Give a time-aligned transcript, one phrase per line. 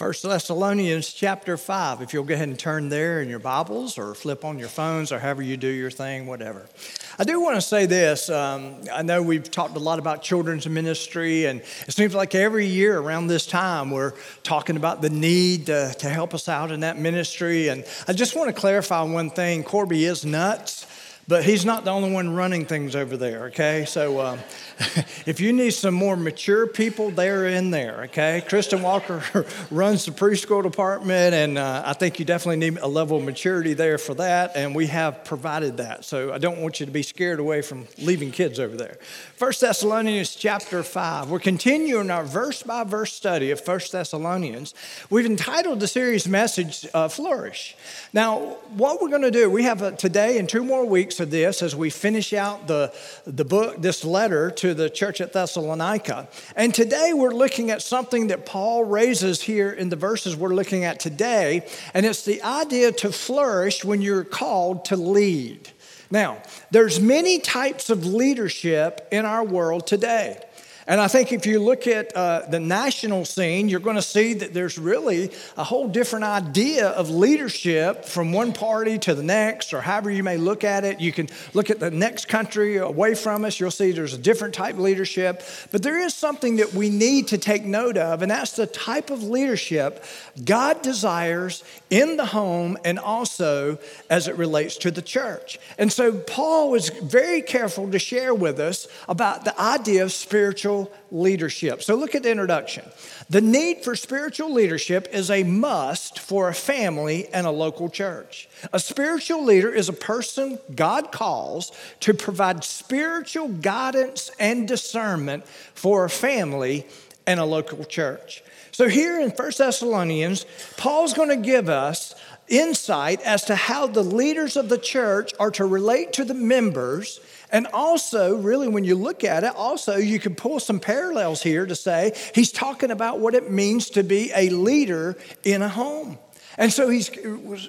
[0.00, 2.00] First Thessalonians chapter 5.
[2.00, 5.12] If you'll go ahead and turn there in your Bibles or flip on your phones
[5.12, 6.70] or however you do your thing, whatever.
[7.18, 8.30] I do want to say this.
[8.30, 12.64] Um, I know we've talked a lot about children's ministry, and it seems like every
[12.64, 16.80] year around this time we're talking about the need to, to help us out in
[16.80, 17.68] that ministry.
[17.68, 20.86] And I just want to clarify one thing Corby is nuts
[21.30, 23.84] but he's not the only one running things over there, okay?
[23.84, 24.38] So uh,
[25.26, 28.42] if you need some more mature people, they're in there, okay?
[28.48, 29.22] Kristen Walker
[29.70, 33.74] runs the preschool department, and uh, I think you definitely need a level of maturity
[33.74, 36.04] there for that, and we have provided that.
[36.04, 38.98] So I don't want you to be scared away from leaving kids over there.
[39.36, 41.30] First Thessalonians chapter 5.
[41.30, 44.74] We're continuing our verse by verse study of First Thessalonians.
[45.10, 47.76] We've entitled the series message uh, Flourish.
[48.12, 51.62] Now, what we're going to do, we have a, today and two more weeks this
[51.62, 52.92] as we finish out the,
[53.26, 56.28] the book, this letter to the church at Thessalonica.
[56.56, 60.84] And today we're looking at something that Paul raises here in the verses we're looking
[60.84, 65.70] at today, and it's the idea to flourish when you're called to lead.
[66.10, 70.42] Now, there's many types of leadership in our world today.
[70.90, 74.34] And I think if you look at uh, the national scene, you're going to see
[74.34, 79.72] that there's really a whole different idea of leadership from one party to the next,
[79.72, 80.98] or however you may look at it.
[80.98, 84.52] You can look at the next country away from us, you'll see there's a different
[84.52, 85.44] type of leadership.
[85.70, 89.10] But there is something that we need to take note of, and that's the type
[89.10, 90.02] of leadership
[90.44, 95.60] God desires in the home and also as it relates to the church.
[95.78, 100.79] And so Paul was very careful to share with us about the idea of spiritual
[101.10, 101.82] leadership.
[101.82, 102.84] So look at the introduction.
[103.28, 108.48] The need for spiritual leadership is a must for a family and a local church.
[108.72, 116.04] A spiritual leader is a person God calls to provide spiritual guidance and discernment for
[116.04, 116.86] a family
[117.26, 118.42] and a local church.
[118.72, 122.14] So here in 1 Thessalonians, Paul's going to give us
[122.48, 127.20] insight as to how the leaders of the church are to relate to the members
[127.52, 131.66] and also, really, when you look at it, also, you can pull some parallels here
[131.66, 136.18] to say he's talking about what it means to be a leader in a home.
[136.58, 137.10] And so he's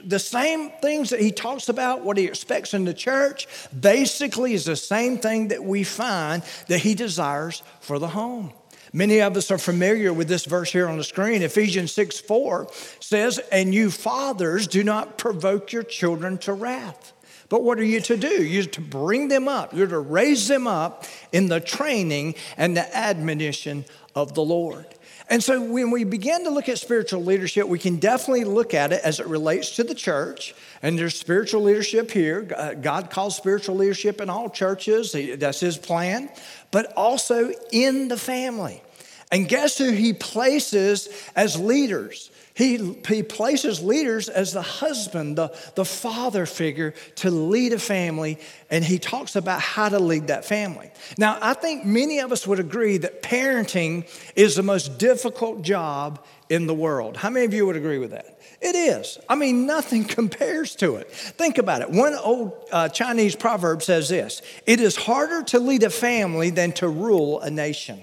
[0.04, 3.48] the same things that he talks about, what he expects in the church,
[3.78, 8.54] basically is the same thing that we find that he desires for the home.
[8.94, 11.42] Many of us are familiar with this verse here on the screen.
[11.42, 12.68] Ephesians 6 4
[13.00, 17.14] says, And you fathers do not provoke your children to wrath.
[17.52, 18.42] But what are you to do?
[18.46, 21.04] You're to bring them up, you're to raise them up
[21.34, 23.84] in the training and the admonition
[24.16, 24.86] of the Lord.
[25.30, 28.94] And so when we begin to look at spiritual leadership, we can definitely look at
[28.94, 30.56] it as it relates to the church.
[30.82, 32.50] And there's spiritual leadership here.
[32.56, 36.30] Uh, God calls spiritual leadership in all churches, that's his plan,
[36.72, 38.82] but also in the family.
[39.30, 42.31] And guess who he places as leaders?
[42.54, 48.38] He, he places leaders as the husband, the, the father figure to lead a family,
[48.70, 50.92] and he talks about how to lead that family.
[51.18, 56.24] Now, I think many of us would agree that parenting is the most difficult job
[56.50, 57.16] in the world.
[57.16, 58.38] How many of you would agree with that?
[58.60, 59.18] It is.
[59.30, 61.10] I mean, nothing compares to it.
[61.12, 61.90] Think about it.
[61.90, 66.74] One old uh, Chinese proverb says this It is harder to lead a family than
[66.74, 68.02] to rule a nation.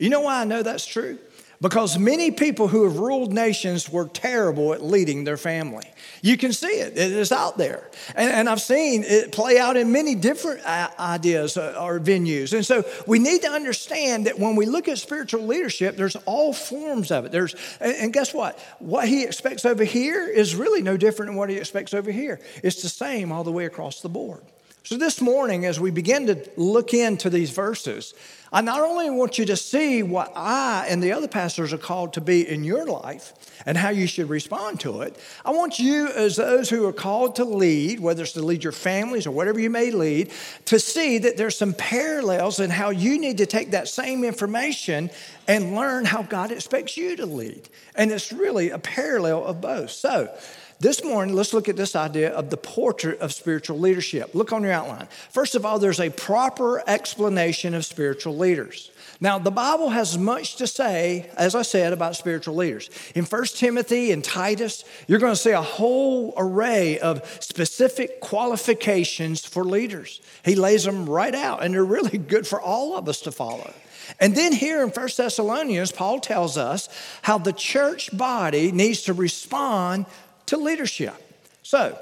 [0.00, 1.18] You know why I know that's true?
[1.60, 5.84] Because many people who have ruled nations were terrible at leading their family.
[6.22, 7.88] You can see it, it is out there.
[8.14, 12.52] And, and I've seen it play out in many different uh, ideas uh, or venues.
[12.52, 16.52] And so we need to understand that when we look at spiritual leadership, there's all
[16.52, 17.32] forms of it.
[17.32, 18.58] There's, and guess what?
[18.78, 22.40] What he expects over here is really no different than what he expects over here.
[22.62, 24.42] It's the same all the way across the board.
[24.84, 28.14] So this morning, as we begin to look into these verses,
[28.52, 32.14] I not only want you to see what I and the other pastors are called
[32.14, 33.34] to be in your life
[33.66, 37.36] and how you should respond to it, I want you, as those who are called
[37.36, 40.32] to lead, whether it's to lead your families or whatever you may lead,
[40.66, 45.10] to see that there's some parallels in how you need to take that same information
[45.46, 47.68] and learn how God expects you to lead.
[47.94, 49.90] And it's really a parallel of both.
[49.90, 50.34] So,
[50.80, 54.34] this morning, let's look at this idea of the portrait of spiritual leadership.
[54.34, 55.08] Look on your outline.
[55.30, 58.92] First of all, there's a proper explanation of spiritual leaders.
[59.20, 62.88] Now, the Bible has much to say, as I said, about spiritual leaders.
[63.16, 69.44] In 1 Timothy and Titus, you're going to see a whole array of specific qualifications
[69.44, 70.20] for leaders.
[70.44, 73.74] He lays them right out, and they're really good for all of us to follow.
[74.20, 76.88] And then here in 1 Thessalonians, Paul tells us
[77.22, 80.06] how the church body needs to respond
[80.48, 81.14] to leadership.
[81.62, 81.98] So,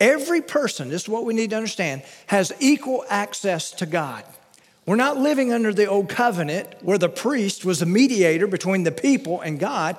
[0.00, 4.24] every person, this is what we need to understand, has equal access to God.
[4.86, 8.92] We're not living under the old covenant where the priest was a mediator between the
[8.92, 9.96] people and God.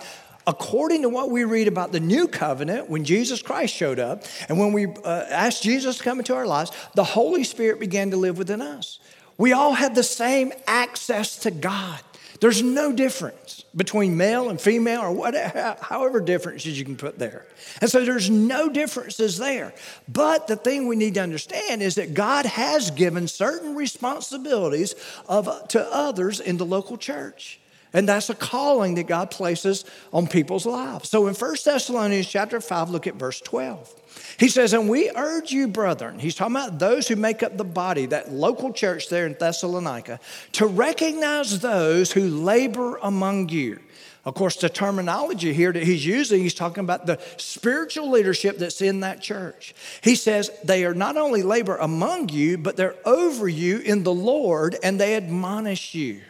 [0.47, 4.59] according to what we read about the new covenant, when Jesus Christ showed up and
[4.59, 8.17] when we uh, asked Jesus to come into our lives, the Holy Spirit began to
[8.17, 8.99] live within us.
[9.39, 11.99] We all had the same access to God.
[12.39, 17.45] There's no difference between male and female or whatever, however differences you can put there.
[17.81, 19.73] And so there's no differences there.
[20.07, 24.95] But the thing we need to understand is that God has given certain responsibilities
[25.27, 27.59] of, to others in the local church.
[27.93, 31.07] And that's a calling that God places on people's lives.
[31.07, 34.01] So in 1 Thessalonians chapter 5, look at verse 12.
[34.37, 37.63] He says, And we urge you, brethren, he's talking about those who make up the
[37.63, 40.19] body, that local church there in Thessalonica,
[40.53, 43.79] to recognize those who labor among you.
[44.25, 48.81] Of course, the terminology here that he's using, he's talking about the spiritual leadership that's
[48.81, 49.75] in that church.
[50.01, 54.13] He says they are not only labor among you, but they're over you in the
[54.13, 56.21] Lord and they admonish you.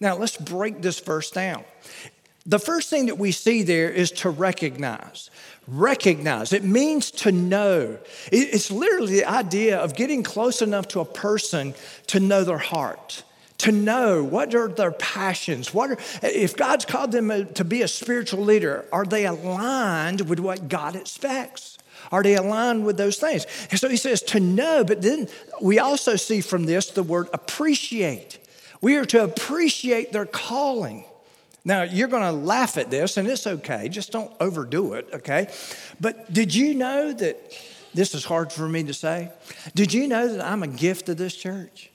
[0.00, 1.64] Now, let's break this verse down.
[2.46, 5.30] The first thing that we see there is to recognize.
[5.68, 6.52] Recognize.
[6.52, 7.98] It means to know.
[8.30, 11.74] It's literally the idea of getting close enough to a person
[12.08, 13.24] to know their heart
[13.58, 17.88] to know what are their passions what are, if god's called them to be a
[17.88, 21.78] spiritual leader are they aligned with what god expects
[22.12, 25.28] are they aligned with those things and so he says to know but then
[25.60, 28.38] we also see from this the word appreciate
[28.80, 31.04] we are to appreciate their calling
[31.66, 33.88] now, you're going to laugh at this, and it's okay.
[33.88, 35.48] Just don't overdo it, okay?
[36.00, 37.52] But did you know that
[37.92, 39.32] this is hard for me to say?
[39.74, 41.90] Did you know that I'm a gift to this church?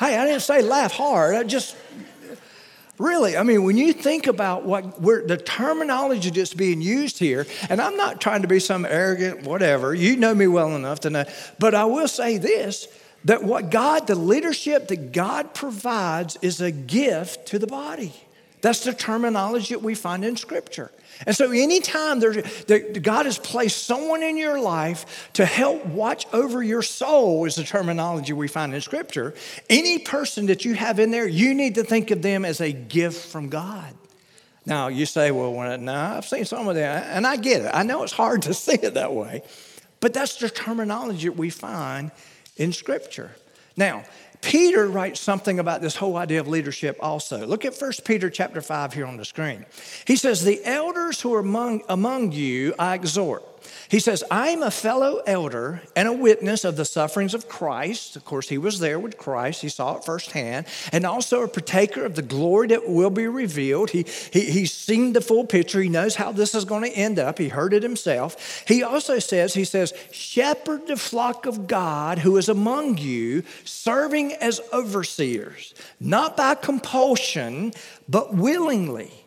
[0.00, 1.36] hey, I didn't say laugh hard.
[1.36, 1.76] I just
[2.98, 7.80] Really, I mean, when you think about what the terminology that's being used here, and
[7.80, 11.24] I'm not trying to be some arrogant whatever, you know me well enough to know,
[11.58, 12.86] but I will say this
[13.24, 18.12] that what God, the leadership that God provides, is a gift to the body.
[18.62, 20.90] That's the terminology that we find in Scripture.
[21.26, 26.62] And so, anytime that God has placed someone in your life to help watch over
[26.62, 29.34] your soul, is the terminology we find in Scripture.
[29.68, 32.72] Any person that you have in there, you need to think of them as a
[32.72, 33.94] gift from God.
[34.64, 37.70] Now, you say, well, when, no, I've seen some of them, and I get it.
[37.74, 39.42] I know it's hard to see it that way,
[40.00, 42.12] but that's the terminology that we find
[42.56, 43.32] in Scripture.
[43.76, 44.04] Now,
[44.40, 47.46] Peter writes something about this whole idea of leadership also.
[47.46, 49.64] Look at 1 Peter chapter 5 here on the screen.
[50.06, 53.44] He says, The elders who are among, among you I exhort
[53.92, 58.16] he says, I'm a fellow elder and a witness of the sufferings of Christ.
[58.16, 62.02] Of course, he was there with Christ, he saw it firsthand, and also a partaker
[62.06, 63.90] of the glory that will be revealed.
[63.90, 67.18] He, he, he's seen the full picture, he knows how this is going to end
[67.18, 68.64] up, he heard it himself.
[68.66, 74.32] He also says, He says, shepherd the flock of God who is among you, serving
[74.32, 77.74] as overseers, not by compulsion,
[78.08, 79.21] but willingly.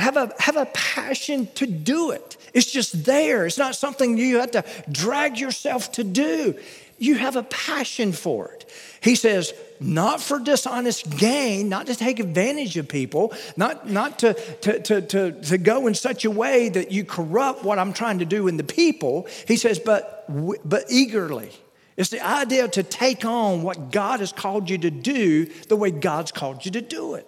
[0.00, 2.36] Have a, have a passion to do it.
[2.54, 3.46] It's just there.
[3.46, 6.58] It's not something you have to drag yourself to do.
[6.98, 8.70] You have a passion for it.
[9.02, 14.34] He says, not for dishonest gain, not to take advantage of people, not, not to,
[14.34, 18.18] to, to, to, to go in such a way that you corrupt what I'm trying
[18.18, 19.26] to do in the people.
[19.48, 20.26] He says, but,
[20.68, 21.50] but eagerly.
[21.96, 25.90] It's the idea to take on what God has called you to do the way
[25.90, 27.26] God's called you to do it.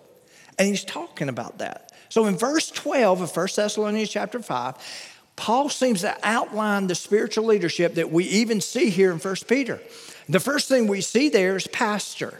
[0.58, 1.91] And he's talking about that.
[2.12, 4.74] So in verse 12 of 1 Thessalonians chapter 5,
[5.34, 9.80] Paul seems to outline the spiritual leadership that we even see here in 1 Peter.
[10.28, 12.38] The first thing we see there is pastor.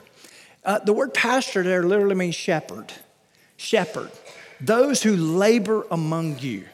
[0.63, 2.93] Uh, the word pastor there literally means shepherd.
[3.57, 4.11] Shepherd.
[4.61, 6.67] Those who labor among you.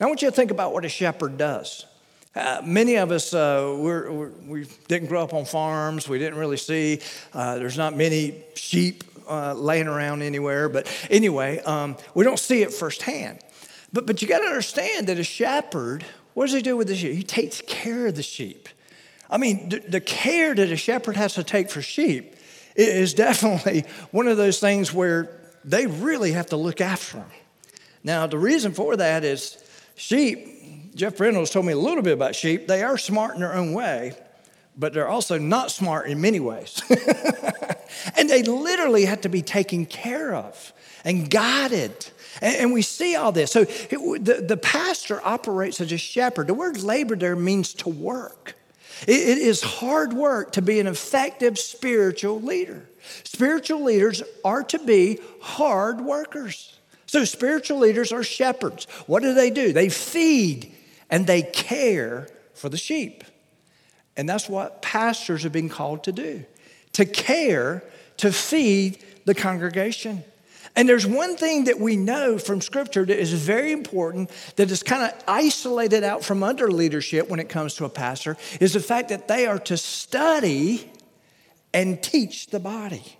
[0.00, 1.86] Now, I want you to think about what a shepherd does.
[2.34, 6.08] Uh, many of us, uh, we're, we're, we did not grow up on farms.
[6.08, 6.98] We didn't really see,
[7.32, 10.68] uh, there's not many sheep uh, laying around anywhere.
[10.68, 13.38] But anyway, um, we don't see it firsthand.
[13.92, 16.04] But, but you got to understand that a shepherd,
[16.34, 17.12] what does he do with the sheep?
[17.14, 18.68] He takes care of the sheep.
[19.30, 22.34] I mean, the, the care that a shepherd has to take for sheep
[22.76, 27.30] is definitely one of those things where they really have to look after them.
[28.02, 29.56] Now, the reason for that is
[29.94, 32.66] sheep, Jeff Reynolds told me a little bit about sheep.
[32.66, 34.12] They are smart in their own way,
[34.76, 36.82] but they're also not smart in many ways.
[38.34, 40.72] they literally had to be taken care of
[41.04, 42.10] and guided
[42.40, 43.52] and, and we see all this.
[43.52, 46.48] So it, the, the pastor operates as a shepherd.
[46.48, 48.54] The word labor there means to work.
[49.06, 52.88] It, it is hard work to be an effective spiritual leader.
[53.22, 56.78] Spiritual leaders are to be hard workers.
[57.06, 58.86] So spiritual leaders are shepherds.
[59.06, 59.72] What do they do?
[59.72, 60.72] They feed
[61.10, 63.22] and they care for the sheep.
[64.16, 66.44] And that's what pastors have been called to do
[66.94, 67.82] to care,
[68.18, 70.24] to feed the congregation.
[70.76, 74.82] And there's one thing that we know from Scripture that is very important that is
[74.82, 78.80] kind of isolated out from under leadership when it comes to a pastor is the
[78.80, 80.90] fact that they are to study
[81.72, 83.18] and teach the body.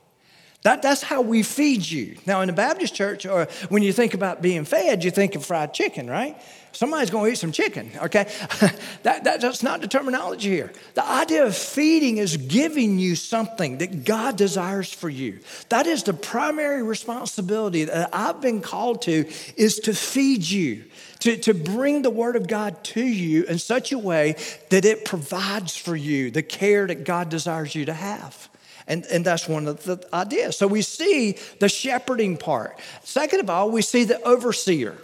[0.64, 2.16] That, that's how we feed you.
[2.24, 5.44] Now, in the Baptist church, or when you think about being fed, you think of
[5.44, 6.40] fried chicken, right?
[6.72, 8.24] Somebody's going to eat some chicken, okay?
[9.02, 10.72] that, that, that's not the terminology here.
[10.94, 15.40] The idea of feeding is giving you something that God desires for you.
[15.68, 20.84] That is the primary responsibility that I've been called to is to feed you,
[21.20, 24.36] to, to bring the word of God to you in such a way
[24.70, 28.48] that it provides for you the care that God desires you to have.
[28.86, 30.58] And, and that's one of the ideas.
[30.58, 32.78] So we see the shepherding part.
[33.02, 34.96] Second of all, we see the overseer,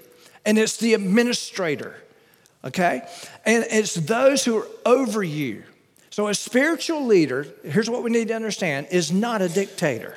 [0.45, 1.97] and it's the administrator,
[2.65, 3.03] okay?
[3.47, 5.65] And it's those who are over you.
[6.11, 10.17] So a spiritual leader, here's what we need to understand, is not a dictator.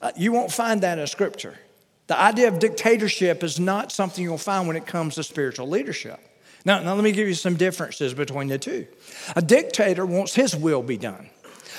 [0.00, 1.58] Uh, you won't find that in Scripture.
[2.06, 6.20] The idea of dictatorship is not something you'll find when it comes to spiritual leadership.
[6.64, 8.86] Now, now let me give you some differences between the two.
[9.34, 11.30] A dictator wants his will be done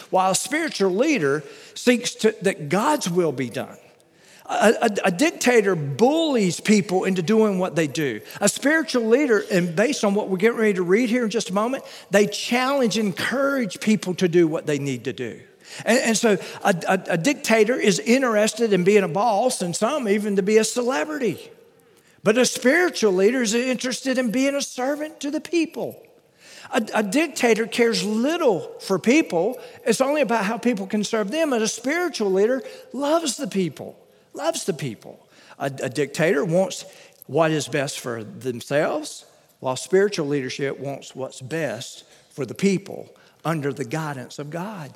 [0.10, 1.44] while a spiritual leader
[1.74, 3.78] seeks to, that God's will be done.
[4.46, 8.20] A, a, a, dictator bullies people into doing what they do.
[8.42, 11.52] A spiritual leader, and based on what we're getting ready to read here in just
[11.52, 15.40] a moment, they challenge, encourage people to do what they need to do.
[15.86, 16.76] And, and so a,
[17.08, 21.50] a dictator is interested in being a boss, and some even to be a celebrity.
[22.24, 26.02] But a spiritual leader is interested in being a servant to the people.
[26.74, 29.60] A, a, dictator cares little for people.
[29.86, 31.51] It's only about how people can serve them.
[31.54, 32.63] And a spiritual leader
[32.94, 34.00] loves the people,
[34.34, 35.28] loves the people.
[35.60, 36.86] A, a dictator wants
[37.28, 39.25] what is best for themselves,
[39.60, 43.13] while spiritual leadership wants what's best for the people
[43.44, 44.92] under the guidance of God.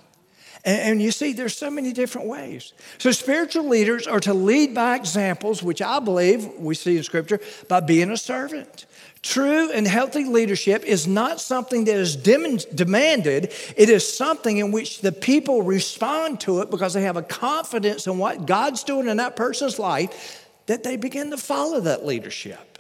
[0.63, 2.74] And, and you see, there's so many different ways.
[2.98, 7.39] So, spiritual leaders are to lead by examples, which I believe we see in Scripture,
[7.67, 8.86] by being a servant.
[9.25, 15.01] True and healthy leadership is not something that is demanded, it is something in which
[15.01, 19.17] the people respond to it because they have a confidence in what God's doing in
[19.17, 22.77] that person's life that they begin to follow that leadership.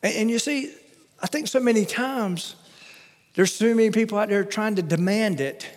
[0.00, 0.72] And, you see,
[1.20, 2.54] I think so many times
[3.34, 5.68] there's so many people out there trying to demand it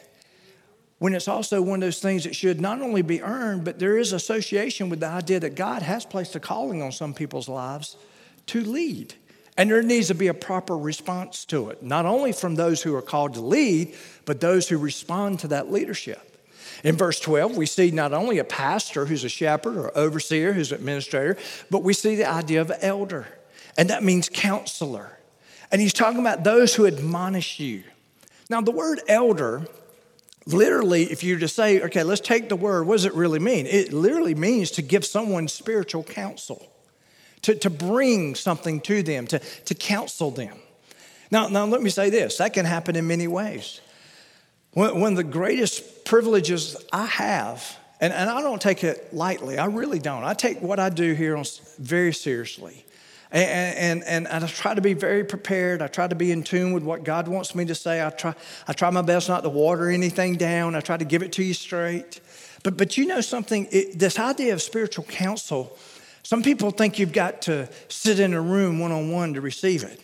[1.00, 3.98] when it's also one of those things that should not only be earned, but there
[3.98, 7.98] is association with the idea that God has placed a calling on some people's lives
[8.46, 9.15] to lead.
[9.60, 12.96] And there needs to be a proper response to it, not only from those who
[12.96, 16.48] are called to lead, but those who respond to that leadership.
[16.86, 20.72] In verse 12, we see not only a pastor who's a shepherd or overseer who's
[20.72, 21.36] an administrator,
[21.70, 23.28] but we see the idea of elder,
[23.78, 25.20] and that means counselor.
[25.74, 27.84] And he's talking about those who admonish you.
[28.50, 29.68] Now, the word elder,
[30.46, 33.39] literally, if you were to say, okay, let's take the word, what does it really
[33.39, 33.66] mean?
[33.66, 36.66] It literally means to give someone spiritual counsel
[37.43, 40.55] to, to bring something to them, to, to counsel them.
[41.31, 43.81] Now, now, let me say this that can happen in many ways.
[44.74, 49.65] One, of the greatest privileges I have, and, and I don't take it lightly, I
[49.65, 50.24] really don't.
[50.24, 51.41] I take what I do here
[51.79, 52.86] very seriously.
[53.31, 55.84] And, and, and, I try to be very prepared.
[55.84, 58.03] I try to be in tune with what God wants me to say.
[58.03, 58.34] I try,
[58.67, 60.74] I try my best not to water anything down.
[60.74, 62.22] I try to give it to you straight.
[62.63, 63.67] But, but you know something?
[63.72, 65.77] It, this idea of spiritual counsel
[66.24, 69.84] some people think you've got to sit in a room one on one to receive
[69.84, 70.00] it.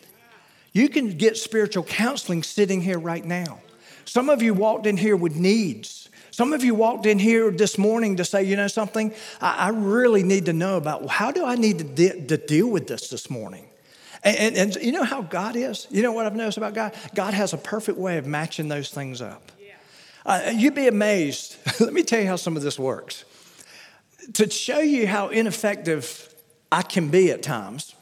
[0.74, 3.60] You can get spiritual counseling sitting here right now.
[4.06, 6.10] Some of you walked in here with needs.
[6.32, 9.70] Some of you walked in here this morning to say, you know something, I, I
[9.70, 13.10] really need to know about how do I need to, de- to deal with this
[13.10, 13.68] this morning?
[14.22, 15.88] And, and, and, you know how God is?
[15.90, 16.94] You know what I've noticed about God?
[17.14, 19.52] God has a perfect way of matching those things up.
[20.26, 21.56] Uh, you'd be amazed.
[21.80, 23.24] Let me tell you how some of this works
[24.34, 26.34] to show you how ineffective
[26.72, 27.96] I can be at times,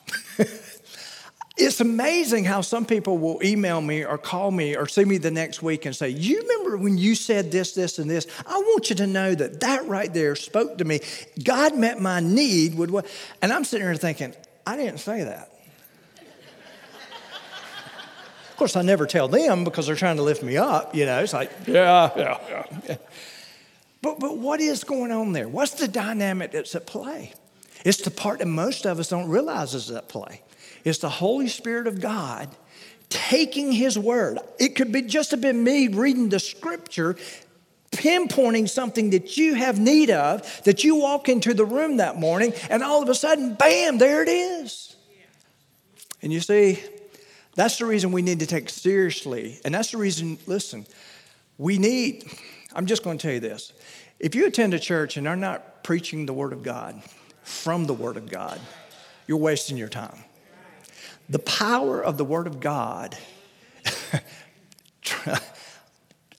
[1.58, 5.32] it's amazing how some people will email me or call me or see me the
[5.32, 8.26] next week and say, You remember when you said this, this, and this?
[8.48, 11.02] I want you to know that that right there spoke to me.
[11.44, 13.06] God met my need with what.
[13.42, 14.34] And I'm sitting here thinking,
[14.66, 15.50] I didn't say that.
[18.50, 20.96] of course, I never tell them because they're trying to lift me up.
[20.96, 22.96] You know, it's like, yeah, yeah, yeah.
[24.04, 25.48] But, but what is going on there?
[25.48, 27.34] What's the dynamic that's at play?
[27.86, 30.42] It's the part that most of us don't realize is at play.
[30.84, 32.50] It's the Holy Spirit of God
[33.10, 34.40] taking His word.
[34.60, 37.16] It could be just have been me reading the scripture,
[37.92, 42.54] pinpointing something that you have need of, that you walk into the room that morning,
[42.70, 44.98] and all of a sudden, bam, there it is.
[46.22, 46.84] And you see,
[47.56, 49.60] that's the reason we need to take seriously.
[49.64, 50.86] And that's the reason, listen,
[51.58, 52.26] we need,
[52.76, 53.74] I'm just going to tell you this
[54.20, 57.02] If you attend a church and they're not preaching the Word of God
[57.44, 58.60] from the Word of God,
[59.28, 60.24] you're wasting your time.
[61.30, 63.18] The power of the Word of God,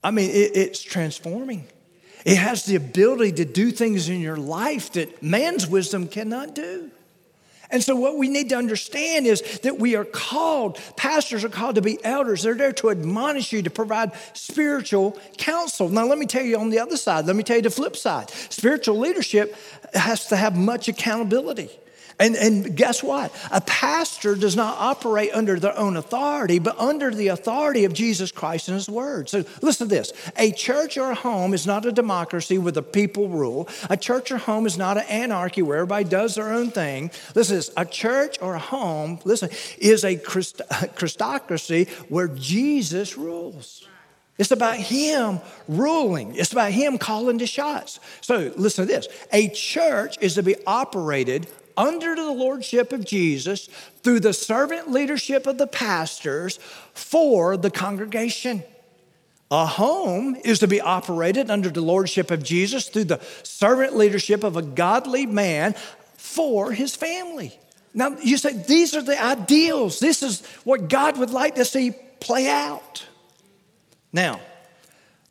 [0.04, 1.66] I mean, it, it's transforming.
[2.24, 6.90] It has the ability to do things in your life that man's wisdom cannot do.
[7.74, 11.74] And so, what we need to understand is that we are called, pastors are called
[11.74, 12.44] to be elders.
[12.44, 15.88] They're there to admonish you, to provide spiritual counsel.
[15.88, 17.96] Now, let me tell you on the other side, let me tell you the flip
[17.96, 18.30] side.
[18.30, 19.56] Spiritual leadership
[19.92, 21.68] has to have much accountability.
[22.18, 23.34] And, and guess what?
[23.50, 28.30] A pastor does not operate under their own authority, but under the authority of Jesus
[28.30, 29.28] Christ and His Word.
[29.28, 32.82] So listen to this a church or a home is not a democracy with a
[32.82, 33.68] people rule.
[33.90, 37.10] A church or home is not an anarchy where everybody does their own thing.
[37.34, 40.62] Listen this a church or a home, listen, is a Christ,
[40.94, 43.86] Christocracy where Jesus rules.
[44.38, 46.34] It's about Him ruling.
[46.34, 48.00] It's about Him calling the shots.
[48.20, 51.46] So listen to this a church is to be operated
[51.76, 53.68] under the lordship of Jesus
[54.02, 56.58] through the servant leadership of the pastors
[56.92, 58.62] for the congregation.
[59.50, 64.42] A home is to be operated under the lordship of Jesus through the servant leadership
[64.42, 65.74] of a godly man
[66.16, 67.58] for his family.
[67.92, 70.00] Now, you say these are the ideals.
[70.00, 73.06] This is what God would like to see play out.
[74.12, 74.40] Now,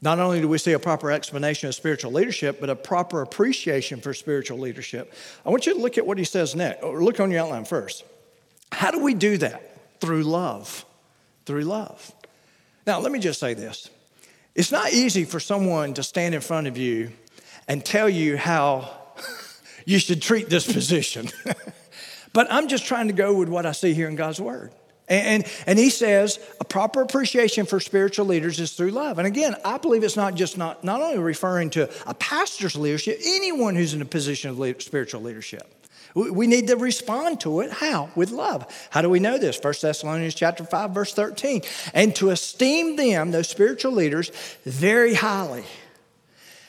[0.03, 4.01] not only do we see a proper explanation of spiritual leadership, but a proper appreciation
[4.01, 5.13] for spiritual leadership.
[5.45, 7.63] I want you to look at what he says next, or look on your outline
[7.63, 8.03] first.
[8.73, 10.01] How do we do that?
[10.01, 10.83] Through love.
[11.45, 12.11] Through love.
[12.85, 13.89] Now, let me just say this
[14.55, 17.13] it's not easy for someone to stand in front of you
[17.69, 18.91] and tell you how
[19.85, 21.29] you should treat this position.
[22.33, 24.73] but I'm just trying to go with what I see here in God's Word.
[25.09, 29.17] And, and he says a proper appreciation for spiritual leaders is through love.
[29.17, 33.19] And again, I believe it's not just not, not only referring to a pastor's leadership,
[33.25, 35.69] anyone who's in a position of spiritual leadership.
[36.15, 37.71] We, we need to respond to it.
[37.71, 38.11] How?
[38.15, 38.65] With love.
[38.91, 39.59] How do we know this?
[39.61, 41.63] 1 Thessalonians chapter 5, verse 13.
[41.93, 44.31] And to esteem them, those spiritual leaders,
[44.63, 45.65] very highly.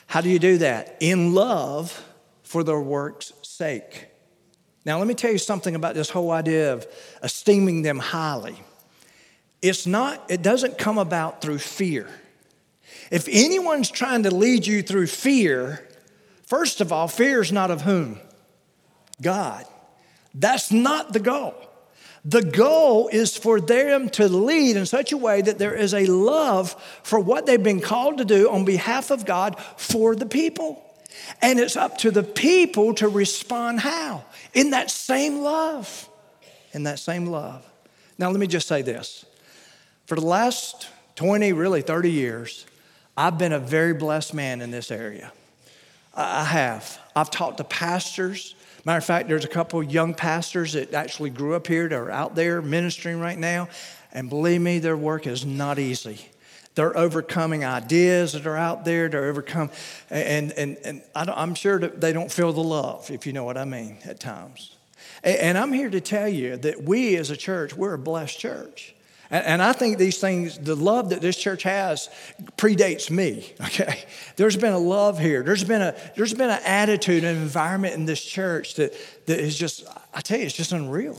[0.07, 0.97] How do you do that?
[0.99, 2.03] In love
[2.43, 4.07] for their work's sake.
[4.85, 6.87] Now, let me tell you something about this whole idea of
[7.23, 8.55] esteeming them highly.
[9.61, 12.07] It's not, it doesn't come about through fear.
[13.11, 15.87] If anyone's trying to lead you through fear,
[16.43, 18.19] first of all, fear is not of whom?
[19.21, 19.65] God.
[20.35, 21.55] That's not the goal.
[22.23, 26.05] The goal is for them to lead in such a way that there is a
[26.07, 30.81] love for what they've been called to do on behalf of God for the people.
[31.41, 34.25] And it's up to the people to respond how?
[34.55, 36.09] In that same love.
[36.73, 37.63] In that same love.
[38.17, 39.25] Now, let me just say this.
[40.07, 42.65] For the last 20, really 30 years,
[43.17, 45.31] I've been a very blessed man in this area.
[46.13, 46.99] I have.
[47.15, 48.55] I've talked to pastors.
[48.85, 52.11] Matter of fact, there's a couple young pastors that actually grew up here that are
[52.11, 53.67] out there ministering right now.
[54.13, 56.29] And believe me, their work is not easy.
[56.75, 59.07] They're overcoming ideas that are out there.
[59.07, 59.71] They're overcome,
[60.09, 63.45] and and and I am sure that they don't feel the love, if you know
[63.45, 64.75] what I mean, at times.
[65.23, 68.37] And, and I'm here to tell you that we as a church, we're a blessed
[68.39, 68.93] church.
[69.29, 72.09] And, and I think these things, the love that this church has,
[72.57, 73.53] predates me.
[73.65, 74.03] Okay,
[74.35, 75.43] there's been a love here.
[75.43, 78.93] There's been a there's been an attitude, an environment in this church that
[79.25, 81.17] that is just, I tell you, it's just unreal.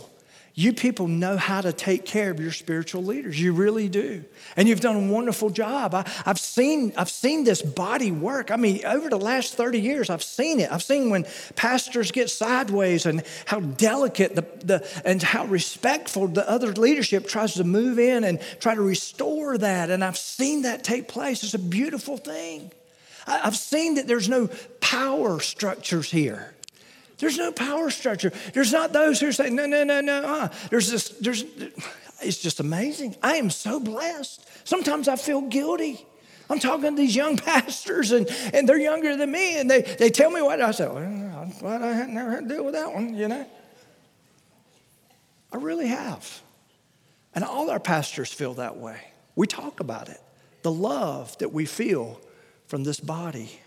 [0.59, 3.39] You people know how to take care of your spiritual leaders.
[3.39, 4.25] You really do.
[4.57, 5.95] And you've done a wonderful job.
[5.95, 8.51] I, have seen, I've seen this body work.
[8.51, 10.73] I mean, over the last 30 years, I've seen it.
[10.73, 16.49] I've seen when pastors get sideways and how delicate the, the, and how respectful the
[16.49, 19.91] other leadership tries to move in and try to restore that.
[19.91, 21.45] And I've seen that take place.
[21.45, 22.73] It's a beautiful thing.
[23.27, 24.49] I, I've seen that there's no
[24.81, 26.56] power structures here.
[27.19, 28.33] There's no power structure.
[28.53, 30.23] There's not those who say, no, no, no, no.
[30.23, 30.49] Uh.
[30.71, 31.45] There's this, there's,
[32.21, 33.17] it's just amazing.
[33.23, 34.47] I am so blessed.
[34.65, 36.05] Sometimes I feel guilty.
[36.49, 40.11] I'm talking to these young pastors, and, and they're younger than me, and they, they
[40.11, 42.75] tell me what I say, well, I'm glad I had never had to deal with
[42.75, 43.47] that one, you know.
[45.53, 46.43] I really have.
[47.35, 49.01] And all our pastors feel that way.
[49.35, 50.21] We talk about it.
[50.63, 52.21] The love that we feel
[52.67, 53.61] from this body.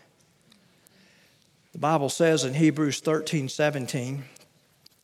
[1.72, 4.24] The Bible says in Hebrews 13 17,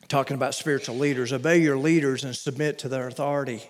[0.08, 3.62] talking about spiritual leaders, obey your leaders and submit to their authority.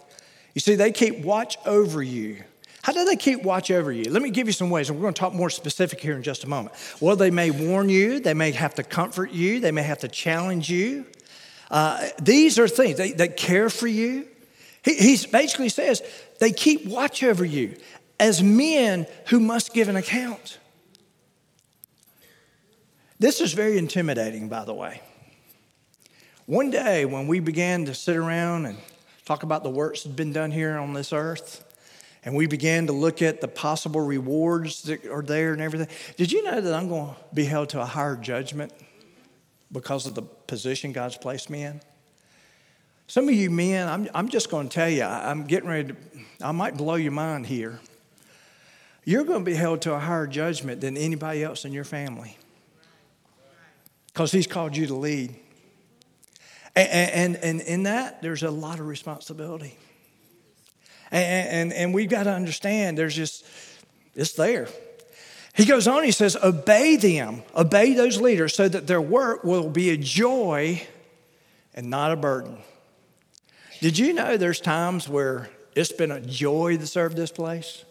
[0.54, 2.42] You see, they keep watch over you.
[2.82, 4.10] How do they keep watch over you?
[4.10, 6.22] Let me give you some ways, and we're going to talk more specific here in
[6.22, 6.74] just a moment.
[7.00, 10.08] Well, they may warn you, they may have to comfort you, they may have to
[10.08, 11.04] challenge you.
[11.70, 14.26] Uh, these are things they, they care for you.
[14.82, 16.00] He he's basically says
[16.38, 17.76] they keep watch over you
[18.18, 20.58] as men who must give an account.
[23.18, 25.00] This is very intimidating, by the way.
[26.44, 28.78] One day, when we began to sit around and
[29.24, 31.64] talk about the works that's been done here on this earth,
[32.24, 36.30] and we began to look at the possible rewards that are there and everything, did
[36.30, 38.72] you know that I'm going to be held to a higher judgment
[39.72, 41.80] because of the position God's placed me in?
[43.06, 45.96] Some of you men, I'm, I'm just going to tell you, I'm getting ready to,
[46.42, 47.80] I might blow your mind here.
[49.04, 52.36] You're going to be held to a higher judgment than anybody else in your family
[54.16, 55.36] because He's called you to lead.
[56.74, 59.76] And, and, and in that, there's a lot of responsibility.
[61.10, 63.44] And, and, and we've got to understand there's just,
[64.14, 64.68] it's there.
[65.54, 69.68] He goes on, he says, Obey them, obey those leaders so that their work will
[69.68, 70.82] be a joy
[71.74, 72.56] and not a burden.
[73.82, 77.84] Did you know there's times where it's been a joy to serve this place?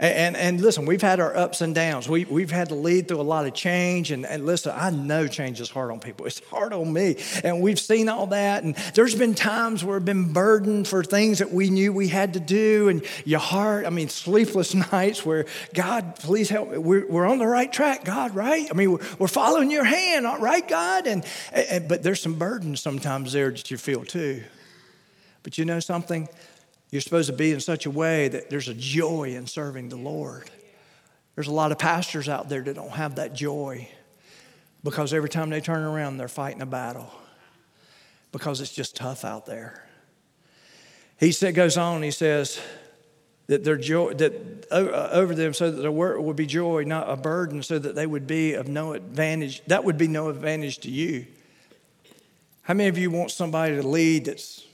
[0.00, 2.08] And, and, listen, we've had our ups and downs.
[2.08, 4.12] We, we've had to lead through a lot of change.
[4.12, 6.24] And, and listen, I know change is hard on people.
[6.26, 7.16] It's hard on me.
[7.42, 8.62] And we've seen all that.
[8.62, 12.34] And there's been times where we've been burdened for things that we knew we had
[12.34, 12.88] to do.
[12.88, 16.78] And your heart, I mean, sleepless nights where, God, please help me.
[16.78, 18.68] We're, we're on the right track, God, right?
[18.70, 21.08] I mean, we're, we're following your hand, right, God?
[21.08, 24.44] And, and, but there's some burdens sometimes there that you feel too.
[25.42, 26.28] But you know something?
[26.90, 29.96] You're supposed to be in such a way that there's a joy in serving the
[29.96, 30.50] Lord.
[31.34, 33.88] There's a lot of pastors out there that don't have that joy
[34.82, 37.12] because every time they turn around, they're fighting a battle
[38.32, 39.84] because it's just tough out there.
[41.18, 42.60] He said, goes on, he says,
[43.48, 47.08] that their joy that uh, over them so that their work would be joy not
[47.08, 50.78] a burden so that they would be of no advantage that would be no advantage
[50.78, 51.26] to you
[52.62, 54.66] how many of you want somebody to lead that's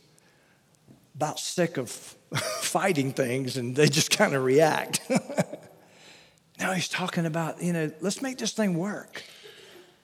[1.14, 5.00] about sick of fighting things and they just kind of react.
[6.58, 9.22] now he's talking about, you know, let's make this thing work.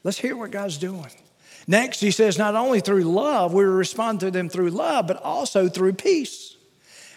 [0.05, 1.11] Let's hear what God's doing.
[1.67, 5.69] Next, he says, not only through love, we respond to them through love, but also
[5.69, 6.57] through peace.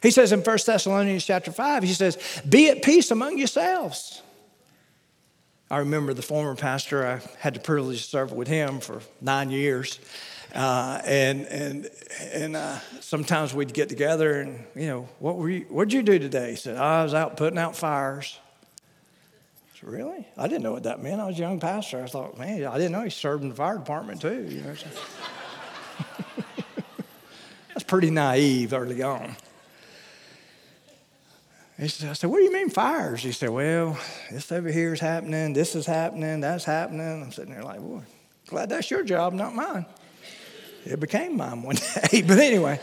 [0.01, 4.21] He says in 1 Thessalonians chapter 5, he says, be at peace among yourselves.
[5.71, 9.49] I remember the former pastor, I had the privilege to serve with him for nine
[9.49, 9.97] years.
[10.53, 11.89] Uh, and and
[12.31, 16.19] and uh, sometimes we'd get together and you know what were you what'd you do
[16.19, 16.51] today?
[16.51, 18.39] He said I was out putting out fires.
[19.79, 20.27] Said, really?
[20.37, 21.19] I didn't know what that meant.
[21.19, 22.03] I was a young pastor.
[22.03, 24.45] I thought, man, I didn't know he served in the fire department too.
[24.47, 24.87] You know, so.
[27.69, 29.35] that's pretty naive early on.
[31.79, 33.23] He said, I said, what do you mean fires?
[33.23, 33.97] He said, well,
[34.31, 37.23] this over here is happening, this is happening, that's happening.
[37.23, 38.01] I'm sitting there like, boy,
[38.45, 39.87] glad that's your job, not mine.
[40.85, 42.21] It became mine one day.
[42.27, 42.79] But anyway,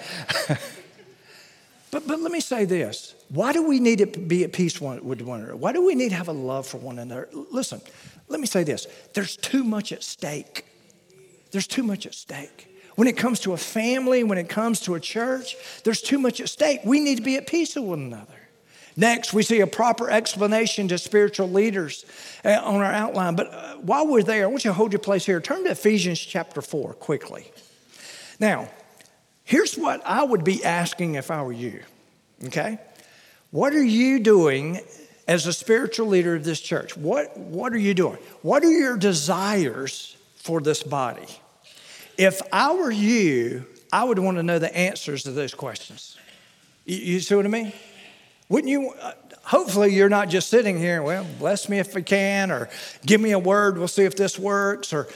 [1.90, 3.14] but, but let me say this.
[3.28, 5.56] Why do we need to be at peace with one another?
[5.56, 7.28] Why do we need to have a love for one another?
[7.32, 7.80] Listen,
[8.28, 8.86] let me say this.
[9.14, 10.64] There's too much at stake.
[11.50, 12.68] There's too much at stake.
[12.96, 16.40] When it comes to a family, when it comes to a church, there's too much
[16.40, 16.80] at stake.
[16.84, 18.34] We need to be at peace with one another.
[18.96, 22.04] Next, we see a proper explanation to spiritual leaders
[22.44, 23.36] uh, on our outline.
[23.36, 25.40] But uh, while we're there, I want you to hold your place here.
[25.40, 27.50] Turn to Ephesians chapter 4 quickly.
[28.40, 28.70] Now,
[29.44, 31.83] here's what I would be asking if I were you,
[32.46, 32.79] okay?
[33.50, 34.81] What are you doing
[35.29, 36.96] as a spiritual leader of this church?
[36.96, 38.16] What, what are you doing?
[38.42, 41.26] What are your desires for this body?
[42.16, 46.16] If I were you, I would want to know the answers to those questions.
[46.87, 47.72] You, you see what I mean?
[48.48, 48.90] Wouldn't you?
[48.90, 52.68] Uh, hopefully, you're not just sitting here, well, bless me if we can, or
[53.05, 55.09] give me a word, we'll see if this works, or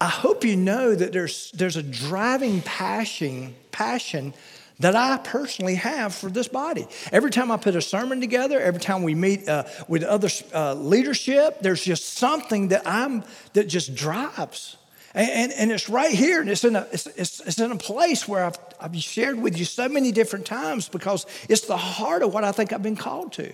[0.00, 4.32] I hope you know that there's, there's a driving passion, passion
[4.80, 6.86] that I personally have for this body.
[7.10, 10.74] Every time I put a sermon together, every time we meet uh, with other uh,
[10.74, 14.76] leadership, there's just something that I'm that just drives.
[15.14, 17.76] And, and, and it's right here, and it's in a, it's, it's, it's, in a
[17.76, 22.22] place where I've, I've shared with you so many different times because it's the heart
[22.22, 23.48] of what I think I've been called to.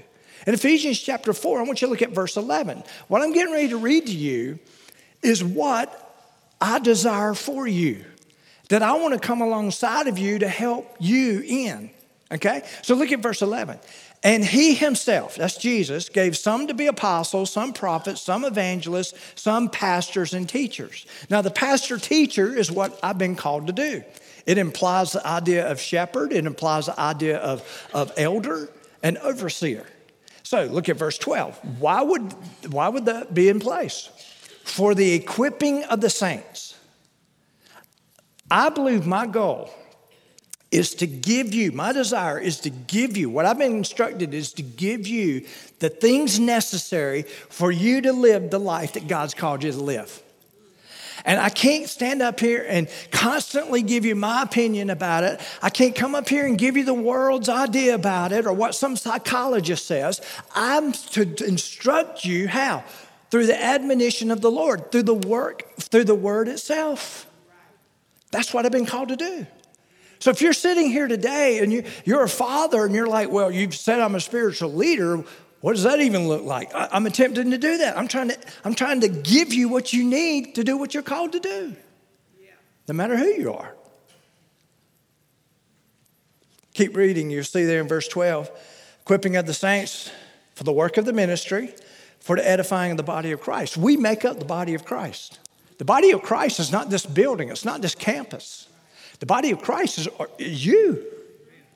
[0.46, 2.83] In Ephesians chapter 4, I want you to look at verse 11.
[3.09, 4.59] What I'm getting ready to read to you
[5.22, 6.03] is what
[6.60, 8.04] I desire for you,
[8.68, 11.90] that I want to come alongside of you to help you in.
[12.32, 12.62] Okay?
[12.82, 13.78] So look at verse 11.
[14.22, 19.68] And he himself, that's Jesus, gave some to be apostles, some prophets, some evangelists, some
[19.68, 21.04] pastors and teachers.
[21.28, 24.02] Now, the pastor teacher is what I've been called to do.
[24.46, 28.70] It implies the idea of shepherd, it implies the idea of, of elder
[29.02, 29.86] and overseer.
[30.42, 31.80] So look at verse 12.
[31.80, 32.34] Why would,
[32.72, 34.08] why would that be in place?
[34.64, 36.77] For the equipping of the saints.
[38.50, 39.70] I believe my goal
[40.70, 44.53] is to give you, my desire is to give you, what I've been instructed is
[44.55, 45.46] to give you
[45.79, 50.20] the things necessary for you to live the life that God's called you to live.
[51.24, 55.40] And I can't stand up here and constantly give you my opinion about it.
[55.62, 58.74] I can't come up here and give you the world's idea about it or what
[58.74, 60.20] some psychologist says.
[60.55, 62.85] I'm to instruct you how?
[63.34, 67.26] Through the admonition of the Lord, through the work, through the word itself.
[68.30, 69.44] That's what I've been called to do.
[70.20, 73.50] So if you're sitting here today and you, you're a father and you're like, well,
[73.50, 75.24] you've said I'm a spiritual leader,
[75.62, 76.72] what does that even look like?
[76.76, 77.98] I, am attempting to do that.
[77.98, 81.02] I'm trying to, I'm trying to give you what you need to do what you're
[81.02, 81.74] called to do,
[82.86, 83.74] no matter who you are.
[86.74, 87.30] Keep reading.
[87.30, 88.48] You'll see there in verse 12
[89.00, 90.12] equipping of the saints
[90.54, 91.74] for the work of the ministry,
[92.24, 93.76] for the edifying of the body of Christ.
[93.76, 95.38] We make up the body of Christ.
[95.76, 98.66] The body of Christ is not this building, it's not this campus.
[99.20, 100.08] The body of Christ is,
[100.38, 101.04] you.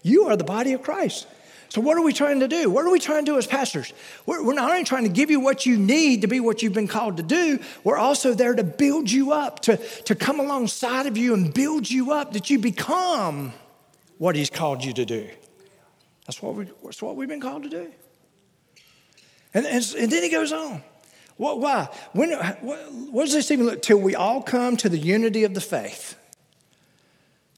[0.02, 1.26] You are the body of Christ.
[1.68, 2.70] So, what are we trying to do?
[2.70, 3.92] What are we trying to do as pastors?
[4.24, 6.72] We're, we're, not only trying to give you what you need to be what you've
[6.72, 11.04] been called to do, we're also there to build you up, to, to come alongside
[11.04, 13.52] of you and build you up that you become
[14.16, 15.28] what He's called you to do.
[16.26, 17.92] That's what, we, that's what we've been called to do.
[19.54, 20.82] And, and, and then He goes on.
[21.36, 21.88] What, why?
[22.12, 23.82] When, what, what does this even look?
[23.82, 26.16] Till we all come to the unity of the faith,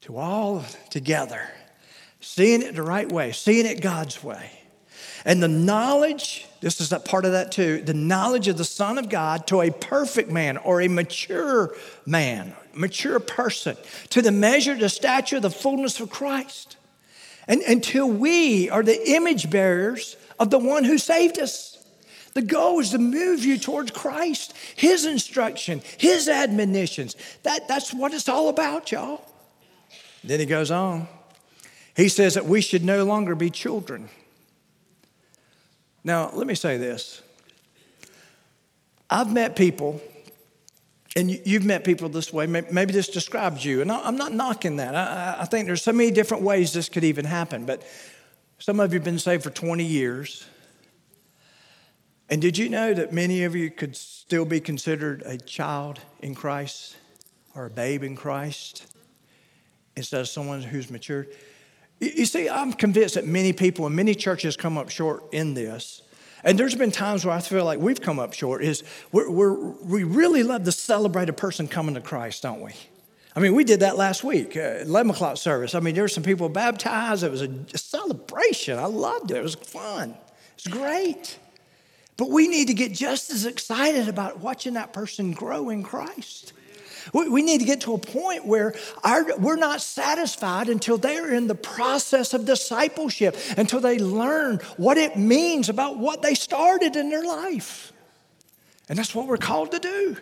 [0.01, 1.49] to all together
[2.21, 4.51] seeing it the right way, seeing it God's way.
[5.25, 8.97] And the knowledge, this is a part of that too, the knowledge of the Son
[8.97, 11.75] of God to a perfect man or a mature
[12.05, 13.75] man, mature person,
[14.11, 16.77] to the measure, the stature, the fullness of Christ.
[17.47, 21.70] And until we are the image bearers of the one who saved us.
[22.33, 27.15] The goal is to move you towards Christ, His instruction, His admonitions.
[27.43, 29.25] That, that's what it's all about, y'all.
[30.23, 31.07] Then he goes on.
[31.95, 34.09] He says that we should no longer be children.
[36.03, 37.21] Now, let me say this.
[39.09, 40.01] I've met people,
[41.15, 42.47] and you've met people this way.
[42.47, 44.95] Maybe this describes you, and I'm not knocking that.
[44.95, 47.83] I think there's so many different ways this could even happen, but
[48.57, 50.45] some of you have been saved for 20 years.
[52.31, 56.33] And did you know that many of you could still be considered a child in
[56.33, 56.95] Christ
[57.53, 58.87] or a babe in Christ
[59.97, 61.35] instead of someone who's matured?
[61.99, 66.03] You see, I'm convinced that many people and many churches come up short in this.
[66.45, 68.63] And there's been times where I feel like we've come up short.
[68.63, 72.71] Is we're, we're, we really love to celebrate a person coming to Christ, don't we?
[73.35, 75.75] I mean, we did that last week, uh, 11 o'clock service.
[75.75, 77.23] I mean, there were some people baptized.
[77.23, 78.79] It was a, celebration.
[78.79, 79.37] I loved it.
[79.37, 80.11] It was fun.
[80.11, 81.37] It was great.
[82.21, 86.53] But we need to get just as excited about watching that person grow in Christ.
[87.15, 91.47] We need to get to a point where our, we're not satisfied until they're in
[91.47, 97.09] the process of discipleship, until they learn what it means about what they started in
[97.09, 97.91] their life.
[98.87, 100.15] And that's what we're called to do.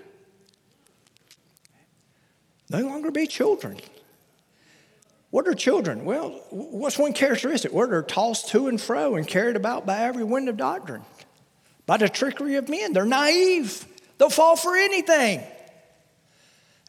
[2.69, 3.75] No longer be children.
[5.31, 6.05] What are children?
[6.05, 7.73] Well, what's one characteristic?
[7.73, 11.03] Well, they're tossed to and fro and carried about by every wind of doctrine,
[11.89, 12.93] by the trickery of men.
[12.93, 13.83] They're naive,
[14.19, 15.41] they'll fall for anything.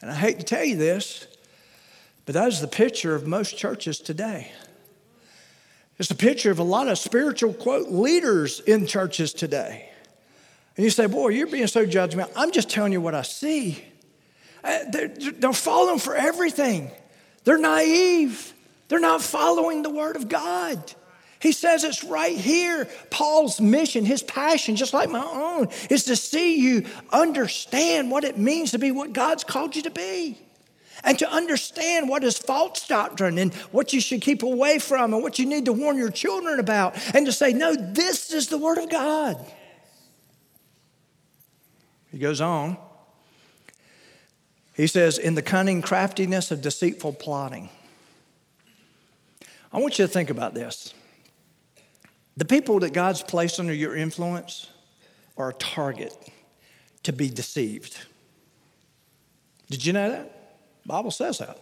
[0.03, 1.27] And I hate to tell you this,
[2.27, 4.53] but that is the picture of most churches today.
[5.99, 9.89] It's a picture of a lot of spiritual, quote, leaders in churches today.
[10.77, 12.33] And you say, boy, you're being so judgmental.
[12.37, 13.83] I'm just telling you what I see.
[14.63, 16.91] Uh, they're, they're falling for everything,
[17.45, 18.53] they're naive,
[18.89, 20.93] they're not following the Word of God.
[21.41, 22.87] He says it's right here.
[23.09, 28.37] Paul's mission, his passion, just like my own, is to see you understand what it
[28.37, 30.39] means to be what God's called you to be.
[31.03, 35.23] And to understand what is false doctrine and what you should keep away from and
[35.23, 36.95] what you need to warn your children about.
[37.15, 39.39] And to say, no, this is the Word of God.
[42.13, 42.77] He goes on.
[44.75, 47.71] He says, in the cunning craftiness of deceitful plotting.
[49.73, 50.93] I want you to think about this.
[52.41, 54.67] The people that God's placed under your influence
[55.37, 56.17] are a target
[57.03, 57.99] to be deceived.
[59.69, 60.57] Did you know that?
[60.85, 61.59] The Bible says that.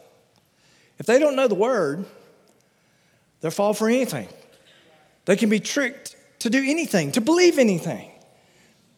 [1.00, 2.04] If they don't know the word,
[3.40, 4.28] they'll fall for anything.
[5.24, 8.12] They can be tricked to do anything, to believe anything.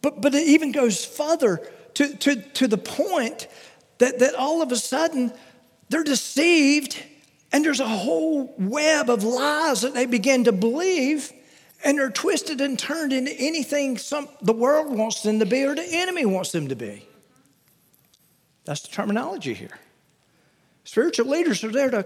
[0.03, 3.49] But, but it even goes further to, to, to the point
[3.97, 5.33] that, that all of a sudden
[5.89, 7.03] they're deceived
[7.53, 11.33] and there's a whole web of lies that they begin to believe
[11.85, 15.75] and they're twisted and turned into anything some, the world wants them to be or
[15.75, 17.07] the enemy wants them to be.
[18.65, 19.79] That's the terminology here.
[20.85, 22.05] Spiritual leaders are there to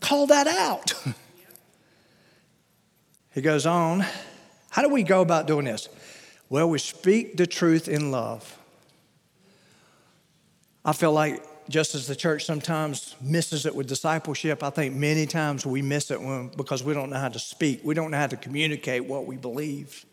[0.00, 0.92] call that out.
[3.32, 4.04] he goes on.
[4.70, 5.88] How do we go about doing this?
[6.48, 8.56] Well, we speak the truth in love.
[10.84, 15.26] I feel like just as the church sometimes misses it with discipleship, I think many
[15.26, 17.80] times we miss it when, because we don't know how to speak.
[17.84, 20.04] We don't know how to communicate what we believe.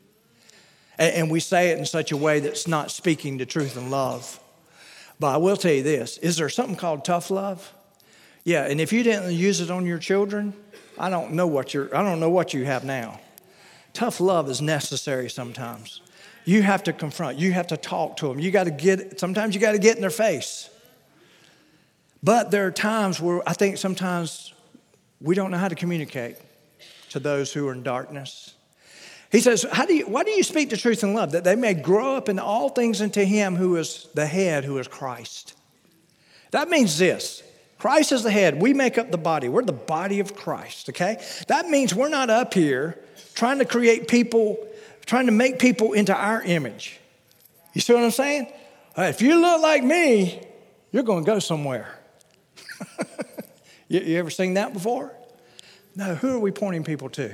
[0.98, 3.90] And, and we say it in such a way that's not speaking the truth in
[3.90, 4.40] love.
[5.20, 7.74] But I will tell you this is there something called tough love?
[8.44, 10.54] Yeah, and if you didn't use it on your children,
[10.98, 13.20] I don't know what you're, I don't know what you have now.
[13.94, 16.02] Tough love is necessary sometimes.
[16.46, 18.40] You have to confront, you have to talk to them.
[18.40, 20.70] You got to get, sometimes you got to get in their face.
[22.24, 24.54] But there are times where I think sometimes
[25.22, 26.38] we don't know how to communicate
[27.10, 28.54] to those who are in darkness.
[29.32, 31.32] He says, how do you, Why do you speak the truth in love?
[31.34, 34.78] That they may grow up in all things into Him who is the head, who
[34.78, 35.56] is Christ.
[36.52, 37.44] That means this
[37.78, 38.60] Christ is the head.
[38.62, 39.50] We make up the body.
[39.50, 41.24] We're the body of Christ, okay?
[41.48, 42.98] That means we're not up here
[43.36, 44.58] trying to create people,
[45.06, 47.00] trying to make people into our image.
[47.74, 48.52] You see what I'm saying?
[48.98, 50.42] If you look like me,
[50.92, 51.97] you're going to go somewhere.
[53.88, 55.14] You, you ever seen that before?
[55.96, 57.34] No, who are we pointing people to?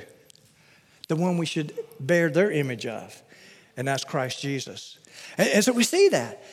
[1.09, 3.21] The one we should bear their image of,
[3.75, 4.97] and that's Christ Jesus.
[5.37, 6.43] And, and so we see that.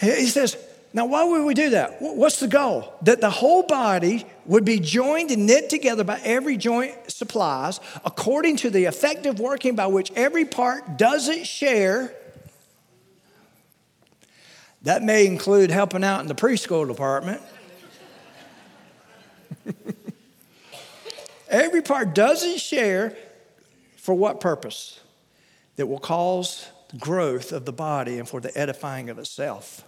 [0.00, 0.56] He says,
[0.94, 1.96] now, why would we do that?
[2.00, 2.94] What's the goal?
[3.02, 8.58] That the whole body would be joined and knit together by every joint supplies according
[8.58, 12.14] to the effective working by which every part does its share.
[14.82, 17.42] That may include helping out in the preschool department.
[21.48, 23.16] Every part does its share
[23.96, 25.00] for what purpose?
[25.76, 29.84] That will cause growth of the body and for the edifying of itself.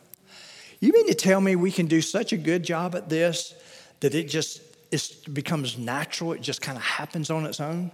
[0.80, 3.54] You mean to tell me we can do such a good job at this
[4.00, 4.60] that it just
[4.92, 7.90] it becomes natural, it just kind of happens on its own?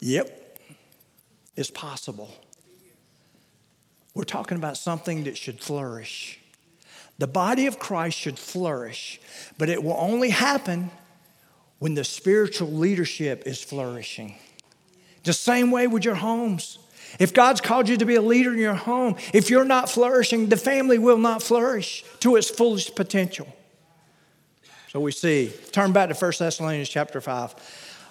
[0.00, 0.58] Yep,
[1.56, 2.30] it's possible.
[4.14, 6.40] We're talking about something that should flourish.
[7.18, 9.20] The body of Christ should flourish,
[9.58, 10.90] but it will only happen
[11.78, 14.34] when the spiritual leadership is flourishing.
[15.24, 16.78] The same way with your homes.
[17.18, 20.48] If God's called you to be a leader in your home, if you're not flourishing,
[20.48, 23.46] the family will not flourish to its fullest potential.
[24.88, 27.54] So we see, turn back to 1 Thessalonians chapter 5.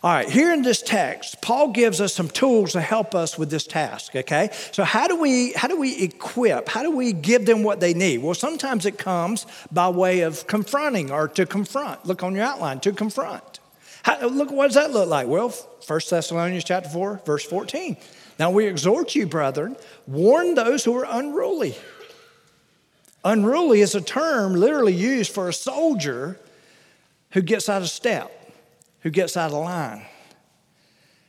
[0.03, 3.49] All right, here in this text, Paul gives us some tools to help us with
[3.49, 4.51] this task, okay?
[4.71, 6.69] So how do we how do we equip?
[6.69, 8.19] How do we give them what they need?
[8.19, 12.05] Well, sometimes it comes by way of confronting or to confront.
[12.05, 13.59] Look on your outline, to confront.
[14.03, 15.27] How, look, what does that look like?
[15.27, 17.97] Well, 1 Thessalonians chapter 4, verse 14.
[18.37, 21.75] Now we exhort you, brethren, warn those who are unruly.
[23.25, 26.39] Unruly is a term literally used for a soldier
[27.31, 28.36] who gets out of step
[29.07, 30.05] who gets out of line.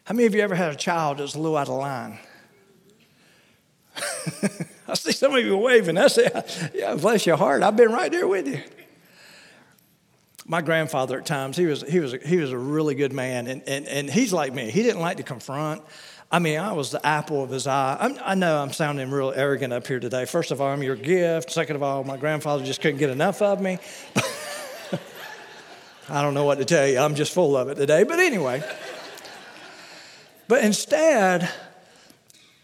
[0.03, 2.19] How many of you ever had a child that's a little out of line?
[4.89, 5.97] I see some of you waving.
[5.97, 6.29] I say,
[6.75, 7.63] yeah, bless your heart.
[7.63, 8.61] I've been right there with you.
[10.45, 13.63] My grandfather at times, he was, he was, he was a really good man, and,
[13.69, 14.73] and, and he's like me.
[14.73, 15.81] He didn't like to confront.
[16.33, 17.97] I mean, I was the apple of his eye.
[18.01, 20.25] I'm, i know I'm sounding real arrogant up here today.
[20.25, 21.53] First of all, I'm your gift.
[21.53, 23.79] Second of all, my grandfather just couldn't get enough of me.
[26.11, 26.99] I don't know what to tell you.
[26.99, 28.03] I'm just full of it today.
[28.03, 28.63] But anyway,
[30.47, 31.51] but instead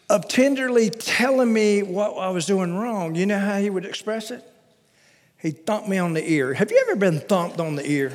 [0.09, 4.31] of tenderly telling me what I was doing wrong, you know how he would express
[4.31, 4.43] it?
[5.39, 6.55] He thumped me on the ear.
[6.55, 8.13] Have you ever been thumped on the ear?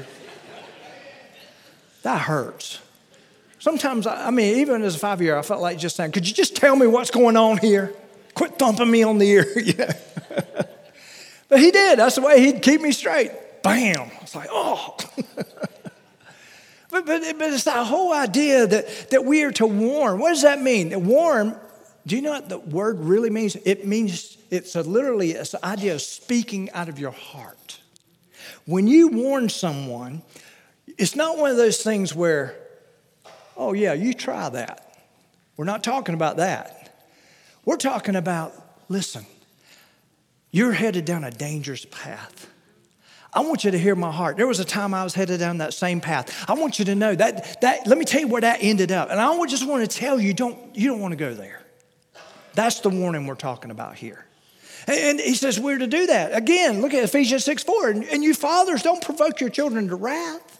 [2.02, 2.80] That hurts.
[3.60, 6.34] Sometimes, I mean, even as a five year, I felt like just saying, Could you
[6.34, 7.94] just tell me what's going on here?
[8.34, 9.46] Quit thumping me on the ear.
[9.60, 9.92] yeah.
[11.50, 12.00] but he did.
[12.00, 13.32] That's the way he'd keep me straight
[13.64, 14.12] bam.
[14.22, 14.96] It's like, oh.
[15.36, 20.20] but, but, but it's that whole idea that, that we are to warn.
[20.20, 21.06] What does that mean?
[21.06, 21.56] Warn,
[22.06, 23.56] do you know what the word really means?
[23.58, 27.80] It means, it's a, literally, it's the idea of speaking out of your heart.
[28.66, 30.22] When you warn someone,
[30.98, 32.56] it's not one of those things where,
[33.56, 34.86] oh, yeah, you try that.
[35.58, 37.10] We're not talking about that.
[37.66, 38.54] We're talking about,
[38.88, 39.26] listen,
[40.52, 42.48] you're headed down a dangerous path.
[43.32, 44.38] I want you to hear my heart.
[44.38, 46.50] There was a time I was headed down that same path.
[46.50, 49.12] I want you to know that that let me tell you where that ended up.
[49.12, 51.62] And I just want to tell you don't you don't want to go there.
[52.54, 54.26] That's the warning we're talking about here.
[54.88, 56.36] And he says we're to do that.
[56.36, 57.90] Again, look at Ephesians 6 4.
[57.90, 60.60] And, you fathers, don't provoke your children to wrath.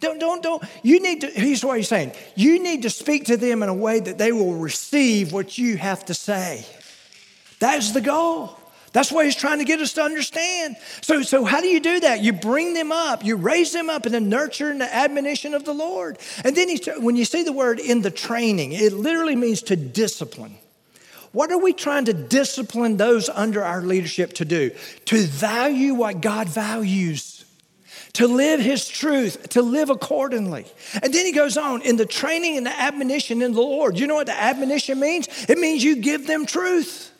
[0.00, 0.62] Don't, don't, don't.
[0.84, 2.12] You need to, here's what he's saying.
[2.36, 5.76] You need to speak to them in a way that they will receive what you
[5.76, 6.64] have to say.
[7.58, 8.57] That's the goal.
[8.92, 10.76] That's what he's trying to get us to understand.
[11.02, 12.20] So, so how do you do that?
[12.20, 15.64] You bring them up, you raise them up in the nurture and the admonition of
[15.64, 16.18] the Lord.
[16.44, 19.76] And then he's, when you see the word in the training, it literally means to
[19.76, 20.56] discipline.
[21.32, 24.70] What are we trying to discipline those under our leadership to do?
[25.06, 27.44] To value what God values,
[28.14, 30.64] to live His truth, to live accordingly.
[31.02, 33.98] And then he goes on in the training and the admonition in the Lord.
[33.98, 35.28] You know what the admonition means?
[35.48, 37.12] It means you give them truth.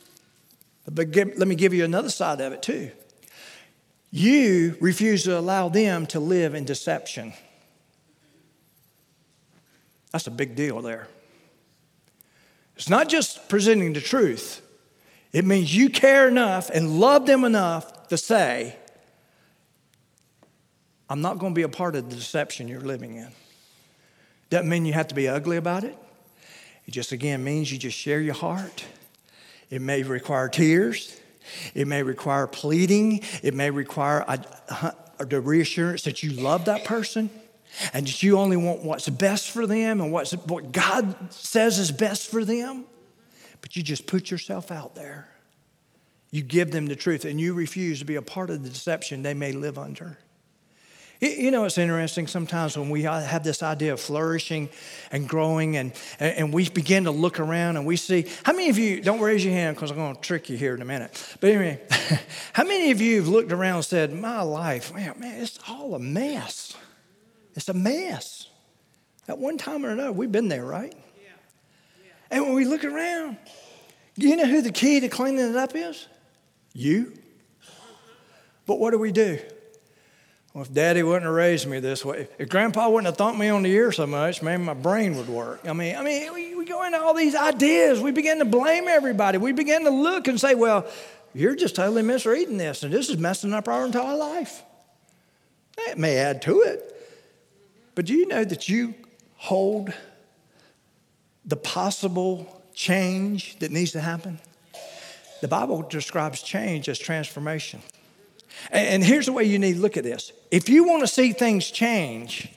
[0.91, 2.91] But let me give you another side of it too.
[4.11, 7.35] You refuse to allow them to live in deception.
[10.13, 11.09] That's a big deal there.
[12.77, 14.63] It's not just presenting the truth,
[15.33, 18.77] it means you care enough and love them enough to say,
[21.11, 23.29] I'm not going to be a part of the deception you're living in.
[24.49, 25.99] Doesn't mean you have to be ugly about it.
[26.87, 28.87] It just again means you just share your heart.
[29.71, 31.19] It may require tears.
[31.75, 33.23] It may require pleading.
[33.43, 34.45] It may require a,
[35.19, 37.31] a, the reassurance that you love that person
[37.93, 41.93] and that you only want what's best for them and what's, what God says is
[41.93, 42.85] best for them.
[43.61, 45.29] But you just put yourself out there.
[46.31, 49.23] You give them the truth and you refuse to be a part of the deception
[49.23, 50.19] they may live under.
[51.21, 54.69] You know, it's interesting sometimes when we have this idea of flourishing
[55.11, 58.79] and growing, and, and we begin to look around and we see how many of
[58.79, 61.37] you, don't raise your hand because I'm going to trick you here in a minute,
[61.41, 61.81] but anyway,
[62.53, 65.97] how many of you have looked around and said, My life, man, man, it's all
[65.97, 66.77] a mess?
[67.57, 68.49] It's a mess.
[69.27, 70.95] At one time or another, we've been there, right?
[70.95, 71.31] Yeah.
[72.05, 72.11] Yeah.
[72.31, 73.39] And when we look around,
[74.15, 76.07] you know who the key to cleaning it up is?
[76.75, 77.13] You.
[77.61, 77.93] Uh-huh.
[78.67, 79.41] But what do we do?
[80.55, 83.49] Well, if daddy wouldn't have raised me this way, if grandpa wouldn't have thumped me
[83.49, 85.61] on the ear so much, maybe my brain would work.
[85.69, 88.01] I mean, I mean, we, we go into all these ideas.
[88.01, 89.39] We begin to blame everybody.
[89.39, 90.87] We begin to look and say, well,
[91.35, 94.63] you're just totally misreading this, and this is messing up our entire life.
[95.87, 96.95] That may add to it,
[97.95, 98.95] but do you know that you
[99.37, 99.93] hold
[101.45, 104.41] the possible change that needs to happen?
[105.41, 107.81] The Bible describes change as transformation.
[108.71, 111.33] And here's the way you need to look at this if you want to see
[111.33, 112.49] things change,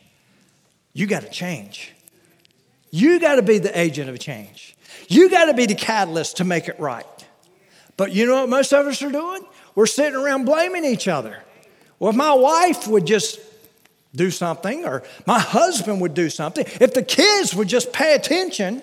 [0.93, 1.93] you got to change.
[2.91, 4.75] You got to be the agent of change.
[5.07, 7.05] You got to be the catalyst to make it right.
[7.95, 9.45] But you know what most of us are doing?
[9.75, 11.41] We're sitting around blaming each other.
[11.99, 13.39] Well, if my wife would just
[14.15, 18.81] do something, or my husband would do something, if the kids would just pay attention.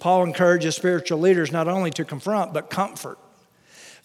[0.00, 3.18] Paul encourages spiritual leaders not only to confront, but comfort.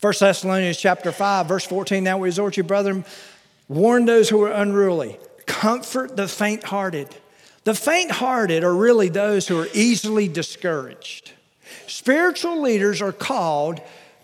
[0.01, 3.05] 1 Thessalonians chapter 5, verse 14, now we exhort you, brethren,
[3.67, 7.07] warn those who are unruly, comfort the faint hearted.
[7.65, 11.33] The faint hearted are really those who are easily discouraged.
[11.85, 13.79] Spiritual leaders are called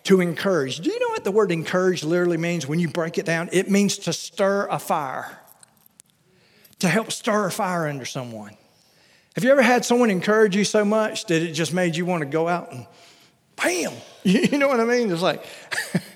[0.05, 0.79] to encourage.
[0.79, 3.47] Do you know what the word encourage literally means when you break it down?
[3.51, 5.37] It means to stir a fire,
[6.79, 8.57] to help stir a fire under someone.
[9.35, 12.21] Have you ever had someone encourage you so much that it just made you want
[12.21, 12.87] to go out and
[13.57, 13.93] bam?
[14.23, 15.09] You know what I mean?
[15.09, 15.45] It's like,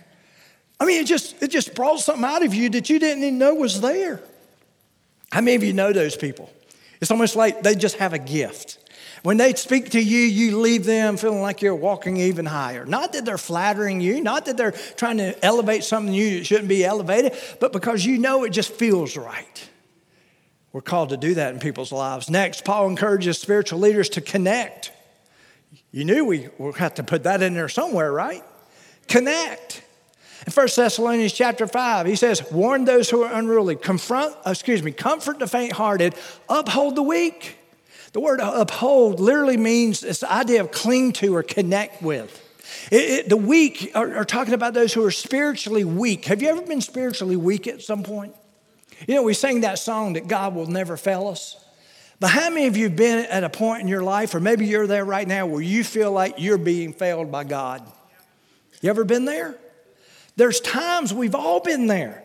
[0.81, 3.37] I mean, it just, it just brought something out of you that you didn't even
[3.37, 4.19] know was there.
[5.31, 6.51] How many of you know those people?
[6.99, 8.79] It's almost like they just have a gift.
[9.23, 12.85] When they speak to you, you leave them feeling like you're walking even higher.
[12.85, 16.67] Not that they're flattering you, not that they're trying to elevate something you that shouldn't
[16.67, 19.69] be elevated, but because you know it just feels right.
[20.73, 22.29] We're called to do that in people's lives.
[22.29, 24.91] Next, Paul encourages spiritual leaders to connect.
[25.91, 28.43] You knew we would have to put that in there somewhere, right?
[29.07, 29.83] Connect.
[30.47, 34.91] In 1 Thessalonians chapter 5, he says, warn those who are unruly, confront, excuse me,
[34.91, 36.15] comfort the faint-hearted,
[36.49, 37.57] uphold the weak.
[38.13, 42.47] The word uphold literally means this idea of cling to or connect with.
[42.89, 46.25] It, it, the weak are, are talking about those who are spiritually weak.
[46.25, 48.35] Have you ever been spiritually weak at some point?
[49.07, 51.63] You know, we sang that song that God will never fail us.
[52.21, 54.67] But how many of you have been at a point in your life, or maybe
[54.67, 57.81] you're there right now, where you feel like you're being failed by God?
[58.79, 59.55] You ever been there?
[60.35, 62.23] There's times we've all been there.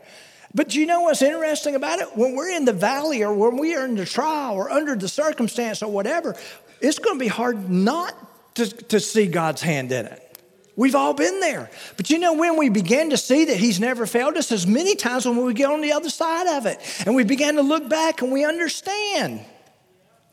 [0.54, 2.14] But you know what's interesting about it?
[2.14, 5.08] When we're in the valley or when we are in the trial or under the
[5.08, 6.36] circumstance or whatever,
[6.82, 8.14] it's going to be hard not
[8.56, 10.38] to, to see God's hand in it.
[10.76, 11.70] We've all been there.
[11.96, 14.94] But you know, when we begin to see that He's never failed us, as many
[14.94, 17.88] times when we get on the other side of it and we begin to look
[17.88, 19.40] back and we understand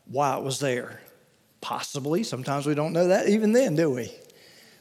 [0.05, 1.01] why it was there.
[1.61, 4.11] Possibly, sometimes we don't know that even then, do we?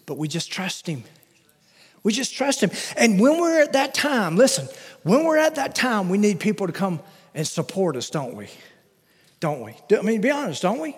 [0.06, 1.04] But we just trust Him.
[2.02, 2.70] We just trust Him.
[2.96, 4.68] And when we're at that time, listen,
[5.04, 7.00] when we're at that time, we need people to come
[7.34, 8.48] and support us, don't we?
[9.38, 9.76] Don't we?
[9.96, 10.96] I mean, be honest, don't we?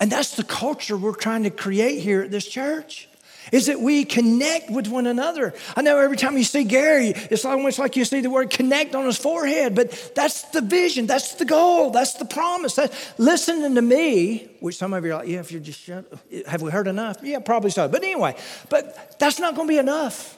[0.00, 3.08] And that's the culture we're trying to create here at this church.
[3.52, 5.54] Is that we connect with one another.
[5.76, 8.94] I know every time you see Gary, it's almost like you see the word connect
[8.94, 12.76] on his forehead, but that's the vision, that's the goal, that's the promise.
[12.76, 16.04] That, listening to me, which some of you are like, yeah, if you're just shut,
[16.46, 17.18] have we heard enough?
[17.22, 17.88] Yeah, probably so.
[17.88, 18.36] But anyway,
[18.68, 20.37] but that's not going to be enough.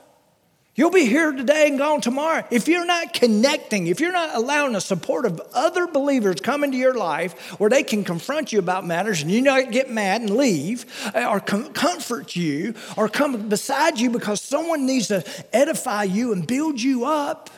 [0.80, 2.42] You'll be here today and gone tomorrow.
[2.50, 6.78] If you're not connecting, if you're not allowing the support of other believers come into
[6.78, 10.34] your life where they can confront you about matters and you not get mad and
[10.34, 15.22] leave, uh, or com- comfort you, or come beside you because someone needs to
[15.52, 17.50] edify you and build you up,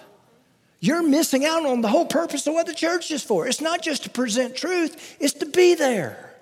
[0.80, 3.46] you're missing out on the whole purpose of what the church is for.
[3.46, 6.34] It's not just to present truth, it's to be there.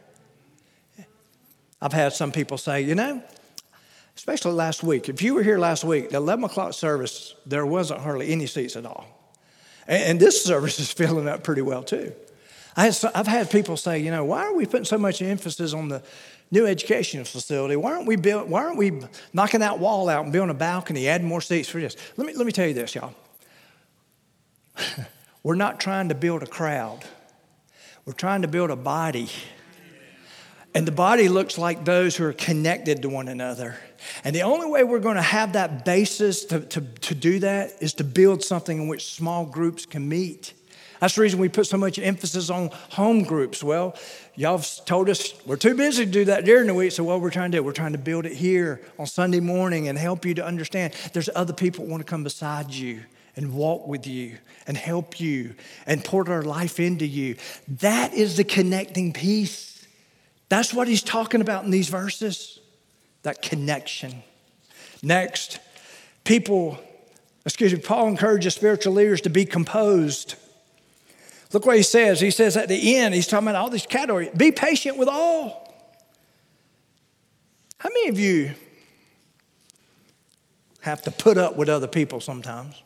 [1.82, 3.22] I've had some people say, you know,
[4.16, 5.08] especially last week.
[5.08, 8.76] If you were here last week, the 11 o'clock service, there wasn't hardly any seats
[8.76, 9.06] at all.
[9.86, 12.12] And, and this service is filling up pretty well too.
[12.76, 15.88] I have had people say, you know, why are we putting so much emphasis on
[15.88, 16.02] the
[16.50, 17.76] new education facility?
[17.76, 19.02] Why aren't we build, Why aren't we
[19.32, 21.96] knocking that wall out and building a balcony, adding more seats for this?
[22.16, 23.14] Let me let me tell you this, y'all.
[25.42, 27.00] We're not trying to build a crowd.
[28.04, 29.30] We're trying to build a body.
[30.74, 33.76] And the body looks like those who are connected to one another.
[34.24, 37.72] And the only way we're going to have that basis to, to, to do that
[37.80, 40.54] is to build something in which small groups can meet.
[41.00, 43.64] That's the reason we put so much emphasis on home groups.
[43.64, 43.96] Well,
[44.36, 47.22] y'all have told us we're too busy to do that during the week, so what
[47.22, 50.26] we're trying to do, we're trying to build it here on Sunday morning and help
[50.26, 53.00] you to understand there's other people want to come beside you
[53.34, 54.36] and walk with you
[54.66, 55.54] and help you
[55.86, 57.36] and pour their life into you.
[57.66, 59.86] That is the connecting piece.
[60.50, 62.59] That's what he's talking about in these verses
[63.22, 64.22] that connection.
[65.02, 65.58] Next,
[66.24, 66.78] people,
[67.44, 70.34] excuse me, Paul encourages spiritual leaders to be composed.
[71.52, 72.20] Look what he says.
[72.20, 75.66] He says at the end, he's talking about all these categories be patient with all.
[77.78, 78.52] How many of you
[80.82, 82.82] have to put up with other people sometimes?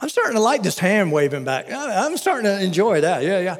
[0.00, 1.66] I'm starting to like this hand waving back.
[1.70, 3.22] I'm starting to enjoy that.
[3.22, 3.56] Yeah, yeah.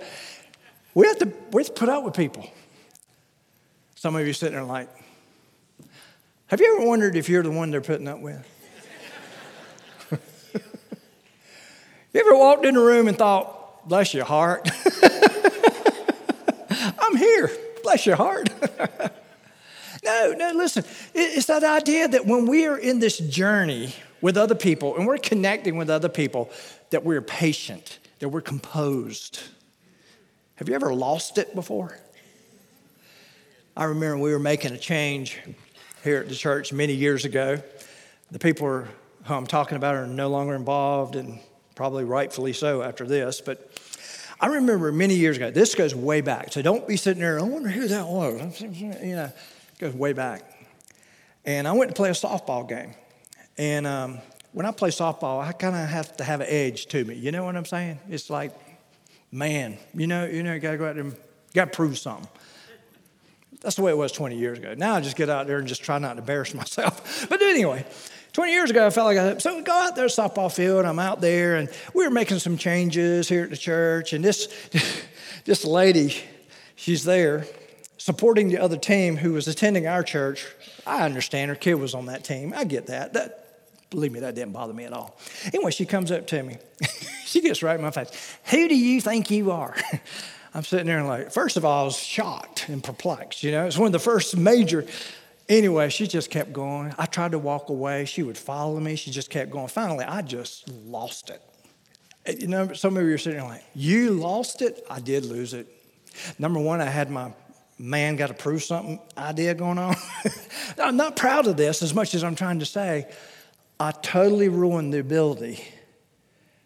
[0.95, 2.51] We have to, we have to put up with people.
[3.95, 4.89] Some of you sitting there like,
[6.47, 8.45] have you ever wondered if you're the one they're putting up with?
[12.13, 14.69] you ever walked in a room and thought, bless your heart?
[16.71, 17.51] I'm here,
[17.83, 18.49] bless your heart.
[20.05, 20.85] no, no, listen.
[21.15, 25.19] It's that idea that when we are in this journey with other people and we're
[25.19, 26.51] connecting with other people,
[26.91, 29.41] that we're patient, that we're composed
[30.61, 31.97] have you ever lost it before?
[33.75, 35.41] I remember we were making a change
[36.05, 37.63] here at the church many years ago.
[38.31, 38.85] The people
[39.25, 41.41] who I'm talking about are no longer involved, and
[41.75, 43.41] probably rightfully so after this.
[43.41, 43.71] But
[44.39, 46.53] I remember many years ago, this goes way back.
[46.53, 48.61] So don't be sitting there, I wonder who that was.
[48.61, 50.43] You know, it goes way back.
[51.47, 52.93] And I went to play a softball game.
[53.57, 54.19] And um,
[54.53, 57.15] when I play softball, I kind of have to have an edge to me.
[57.15, 57.99] You know what I'm saying?
[58.11, 58.53] It's like
[59.33, 61.17] man, you know, you know, you got to go out there and
[61.55, 62.29] got to prove something.
[63.61, 64.75] That's the way it was 20 years ago.
[64.77, 67.27] Now I just get out there and just try not to embarrass myself.
[67.29, 67.85] But anyway,
[68.33, 70.85] 20 years ago, I felt like I so we go out there softball field.
[70.85, 74.13] I'm out there, and we were making some changes here at the church.
[74.13, 74.49] And this
[75.45, 76.15] this lady,
[76.77, 77.45] she's there
[77.99, 80.47] supporting the other team who was attending our church.
[80.87, 82.55] I understand her kid was on that team.
[82.57, 83.13] I get that.
[83.13, 83.50] That
[83.91, 85.19] believe me, that didn't bother me at all.
[85.53, 86.57] Anyway, she comes up to me.
[87.25, 88.37] she gets right in my face.
[88.47, 89.75] Who do you think you are?
[90.55, 93.43] I'm sitting there and like, first of all, I was shocked and perplexed.
[93.43, 94.87] You know, it's one of the first major.
[95.49, 96.95] Anyway, she just kept going.
[96.99, 98.05] I tried to walk away.
[98.05, 98.97] She would follow me.
[98.97, 99.69] She just kept going.
[99.69, 101.43] Finally, I just lost it.
[102.29, 104.85] Uh, you know, some of you are sitting there like, you lost it?
[104.89, 105.69] I did lose it.
[106.39, 107.33] Number one, I had my
[107.79, 109.97] man got to prove something idea going on.
[110.79, 113.09] I'm not proud of this as much as I'm trying to say.
[113.81, 115.65] I totally ruined the ability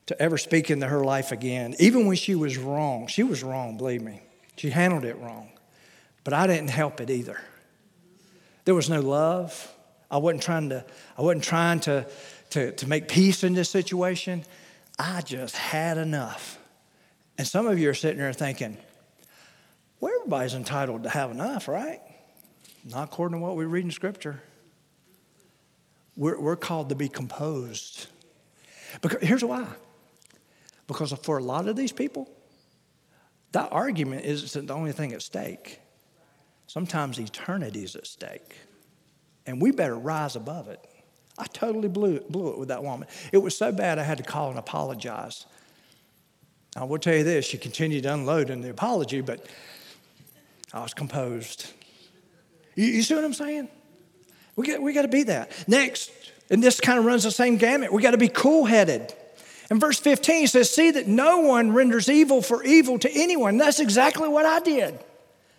[0.07, 1.77] to ever speak into her life again.
[1.79, 4.21] Even when she was wrong, she was wrong, believe me.
[4.57, 5.49] She handled it wrong.
[6.25, 7.41] But I didn't help it either.
[8.65, 9.73] There was no love.
[10.11, 10.85] I wasn't trying to,
[11.17, 12.05] I wasn't trying to,
[12.51, 14.45] to, to make peace in this situation.
[14.99, 16.59] I just had enough.
[17.39, 18.77] And some of you are sitting there thinking,
[20.01, 22.01] well, everybody's entitled to have enough, right?
[22.85, 24.43] Not according to what we read in Scripture.
[26.17, 28.07] We're, we're called to be composed.
[29.01, 29.67] Because, here's why.
[30.87, 32.31] Because for a lot of these people,
[33.53, 35.81] that argument isn't the only thing at stake.
[36.67, 38.57] Sometimes eternity is at stake.
[39.47, 40.81] And we better rise above it.
[41.37, 43.09] I totally blew it, blew it with that woman.
[43.33, 45.47] It was so bad I had to call and apologize.
[46.77, 49.47] I will tell you this, she continued to unload in the apology, but
[50.73, 51.73] I was composed.
[52.75, 53.69] You, you see what I'm saying?
[54.57, 55.51] We got, we got to be that.
[55.69, 56.11] Next,
[56.51, 59.13] and this kind of runs the same gamut, we got to be cool headed.
[59.71, 63.57] In verse 15, he says, See that no one renders evil for evil to anyone.
[63.57, 64.99] That's exactly what I did.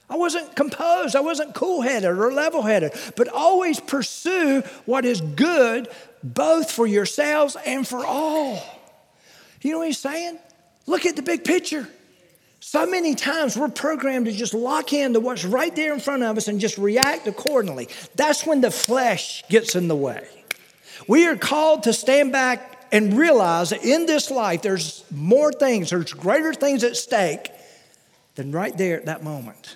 [0.07, 5.19] I wasn't composed, I wasn't cool headed or level headed, but always pursue what is
[5.19, 5.87] good,
[6.23, 8.61] both for yourselves and for all.
[9.61, 10.37] You know what he's saying?
[10.85, 11.87] Look at the big picture.
[12.67, 16.35] So many times we're programmed to just lock into what's right there in front of
[16.35, 17.89] us and just react accordingly.
[18.15, 20.27] That's when the flesh gets in the way.
[21.07, 25.91] We are called to stand back and realize that in this life there's more things,
[25.91, 27.51] there's greater things at stake
[28.33, 29.75] than right there at that moment.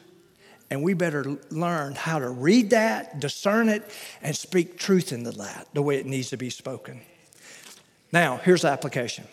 [0.72, 3.84] And we better learn how to read that, discern it,
[4.24, 7.02] and speak truth into that the way it needs to be spoken.
[8.12, 9.26] Now, here's the application.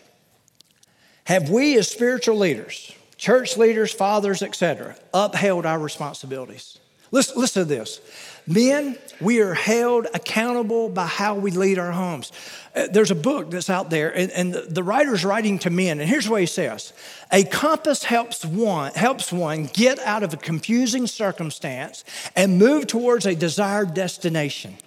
[1.23, 6.79] Have we as spiritual leaders, church leaders, fathers, etc., upheld our responsibilities?
[7.11, 8.01] Listen, listen to this.
[8.45, 12.31] Men, we are held accountable by how we lead our homes.
[12.75, 15.99] Uh, there's a book that's out there, and, and the, the writer's writing to men,
[15.99, 16.93] and here's what he says
[17.31, 22.03] A compass helps one, helps one get out of a confusing circumstance
[22.35, 24.77] and move towards a desired destination.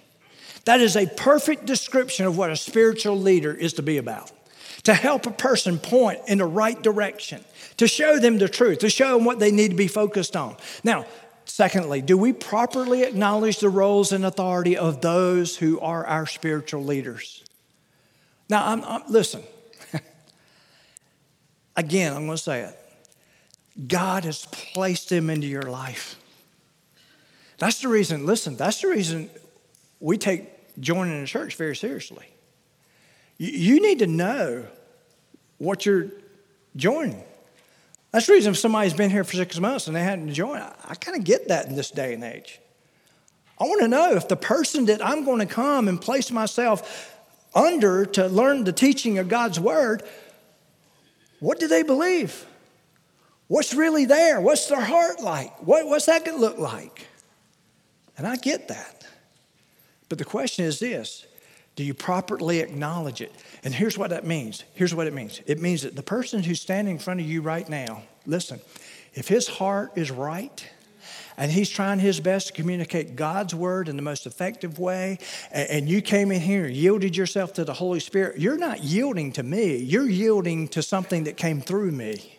[0.65, 4.31] That is a perfect description of what a spiritual leader is to be about
[4.83, 7.43] to help a person point in the right direction,
[7.77, 10.55] to show them the truth, to show them what they need to be focused on.
[10.83, 11.05] Now,
[11.45, 16.81] Secondly, do we properly acknowledge the roles and authority of those who are our spiritual
[16.81, 17.43] leaders?
[18.49, 19.43] Now, I'm, I'm, listen,
[21.75, 23.87] again, I'm going to say it.
[23.87, 26.15] God has placed them into your life.
[27.57, 29.29] That's the reason, listen, that's the reason
[29.99, 32.27] we take joining a church very seriously.
[33.43, 34.67] You, need to know
[35.57, 36.09] what you're
[36.75, 37.23] joining.
[38.11, 40.75] That's the reason if somebody's been here for six months and they hadn't joined, I,
[40.89, 42.59] I kind of get that in this day and age.
[43.59, 47.17] I want to know if the person that I'm going to come and place myself
[47.55, 50.03] under to learn the teaching of God's word,
[51.39, 52.45] what do they believe?
[53.47, 54.39] What's really there?
[54.39, 55.65] What's their heart like?
[55.65, 57.07] What, what's that going to look like?
[58.19, 59.03] And I get that.
[60.09, 61.25] But the question is this
[61.75, 63.33] do you properly acknowledge it?
[63.63, 64.63] And here's what that means.
[64.73, 67.41] Here's what it means it means that the person who's standing in front of you
[67.41, 68.59] right now, listen,
[69.13, 70.67] if his heart is right,
[71.37, 75.17] and he's trying his best to communicate God's word in the most effective way,
[75.51, 79.31] and you came in here and yielded yourself to the Holy Spirit, you're not yielding
[79.33, 82.37] to me, you're yielding to something that came through me.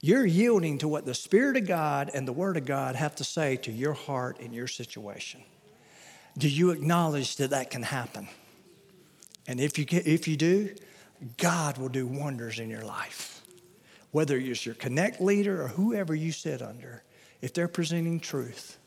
[0.00, 3.24] You're yielding to what the Spirit of God and the Word of God have to
[3.24, 5.42] say to your heart and your situation.
[6.38, 8.28] Do you acknowledge that that can happen?
[9.46, 10.74] And if you, if you do,
[11.38, 13.42] God will do wonders in your life.
[14.10, 17.02] Whether it's your connect leader or whoever you sit under,
[17.40, 18.78] if they're presenting truth,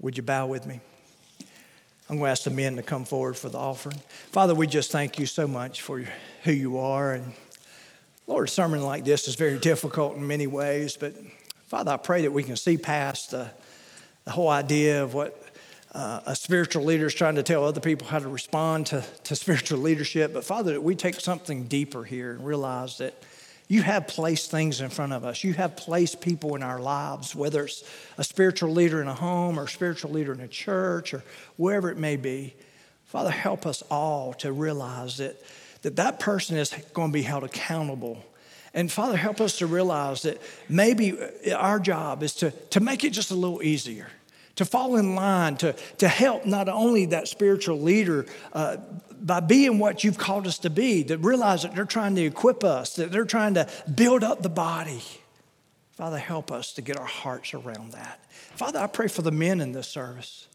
[0.00, 0.80] would you bow with me?
[2.08, 4.00] I'm going to ask the men to come forward for the offering.
[4.32, 6.04] Father, we just thank you so much for
[6.44, 7.14] who you are.
[7.14, 7.32] And
[8.26, 11.14] Lord, a sermon like this is very difficult in many ways, but
[11.68, 13.50] Father, I pray that we can see past the,
[14.24, 15.41] the whole idea of what
[15.92, 19.36] uh, a spiritual leader is trying to tell other people how to respond to, to
[19.36, 20.32] spiritual leadership.
[20.32, 23.14] But Father, we take something deeper here and realize that
[23.68, 25.44] you have placed things in front of us.
[25.44, 27.84] You have placed people in our lives, whether it's
[28.18, 31.22] a spiritual leader in a home or a spiritual leader in a church or
[31.56, 32.54] wherever it may be.
[33.04, 35.36] Father, help us all to realize that
[35.82, 38.24] that, that person is going to be held accountable.
[38.74, 41.18] And Father, help us to realize that maybe
[41.54, 44.08] our job is to, to make it just a little easier
[44.56, 48.76] to fall in line, to, to help not only that spiritual leader uh,
[49.20, 52.64] by being what you've called us to be, to realize that they're trying to equip
[52.64, 55.02] us, that they're trying to build up the body.
[55.92, 58.24] Father, help us to get our hearts around that.
[58.56, 60.48] Father, I pray for the men in this service.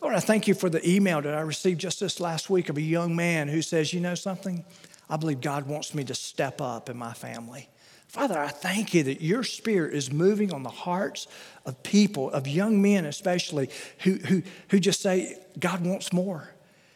[0.00, 2.76] Lord, I thank you for the email that I received just this last week of
[2.76, 4.64] a young man who says, You know something?
[5.08, 7.68] I believe God wants me to step up in my family.
[8.16, 11.28] Father, I thank you that your spirit is moving on the hearts
[11.66, 16.48] of people, of young men especially, who, who, who just say, God wants more.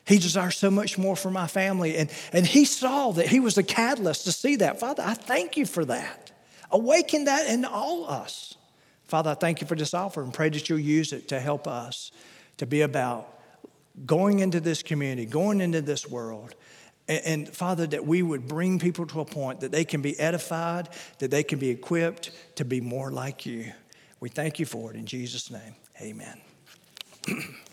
[0.07, 1.99] He desires so much more for my family.
[1.99, 4.81] And, and he saw that he was the catalyst to see that.
[4.81, 6.33] Father, I thank you for that.
[6.71, 8.55] Awaken that in all us.
[9.05, 11.69] Father, I thank you for this offer and pray that you'll use it to help
[11.69, 12.13] us
[12.57, 13.29] to be about
[14.07, 16.55] going into this community, going into this world,
[17.11, 20.19] and, and, Father, that we would bring people to a point that they can be
[20.19, 20.89] edified,
[21.19, 23.73] that they can be equipped to be more like you.
[24.21, 25.75] We thank you for it in Jesus' name.
[26.01, 26.41] Amen.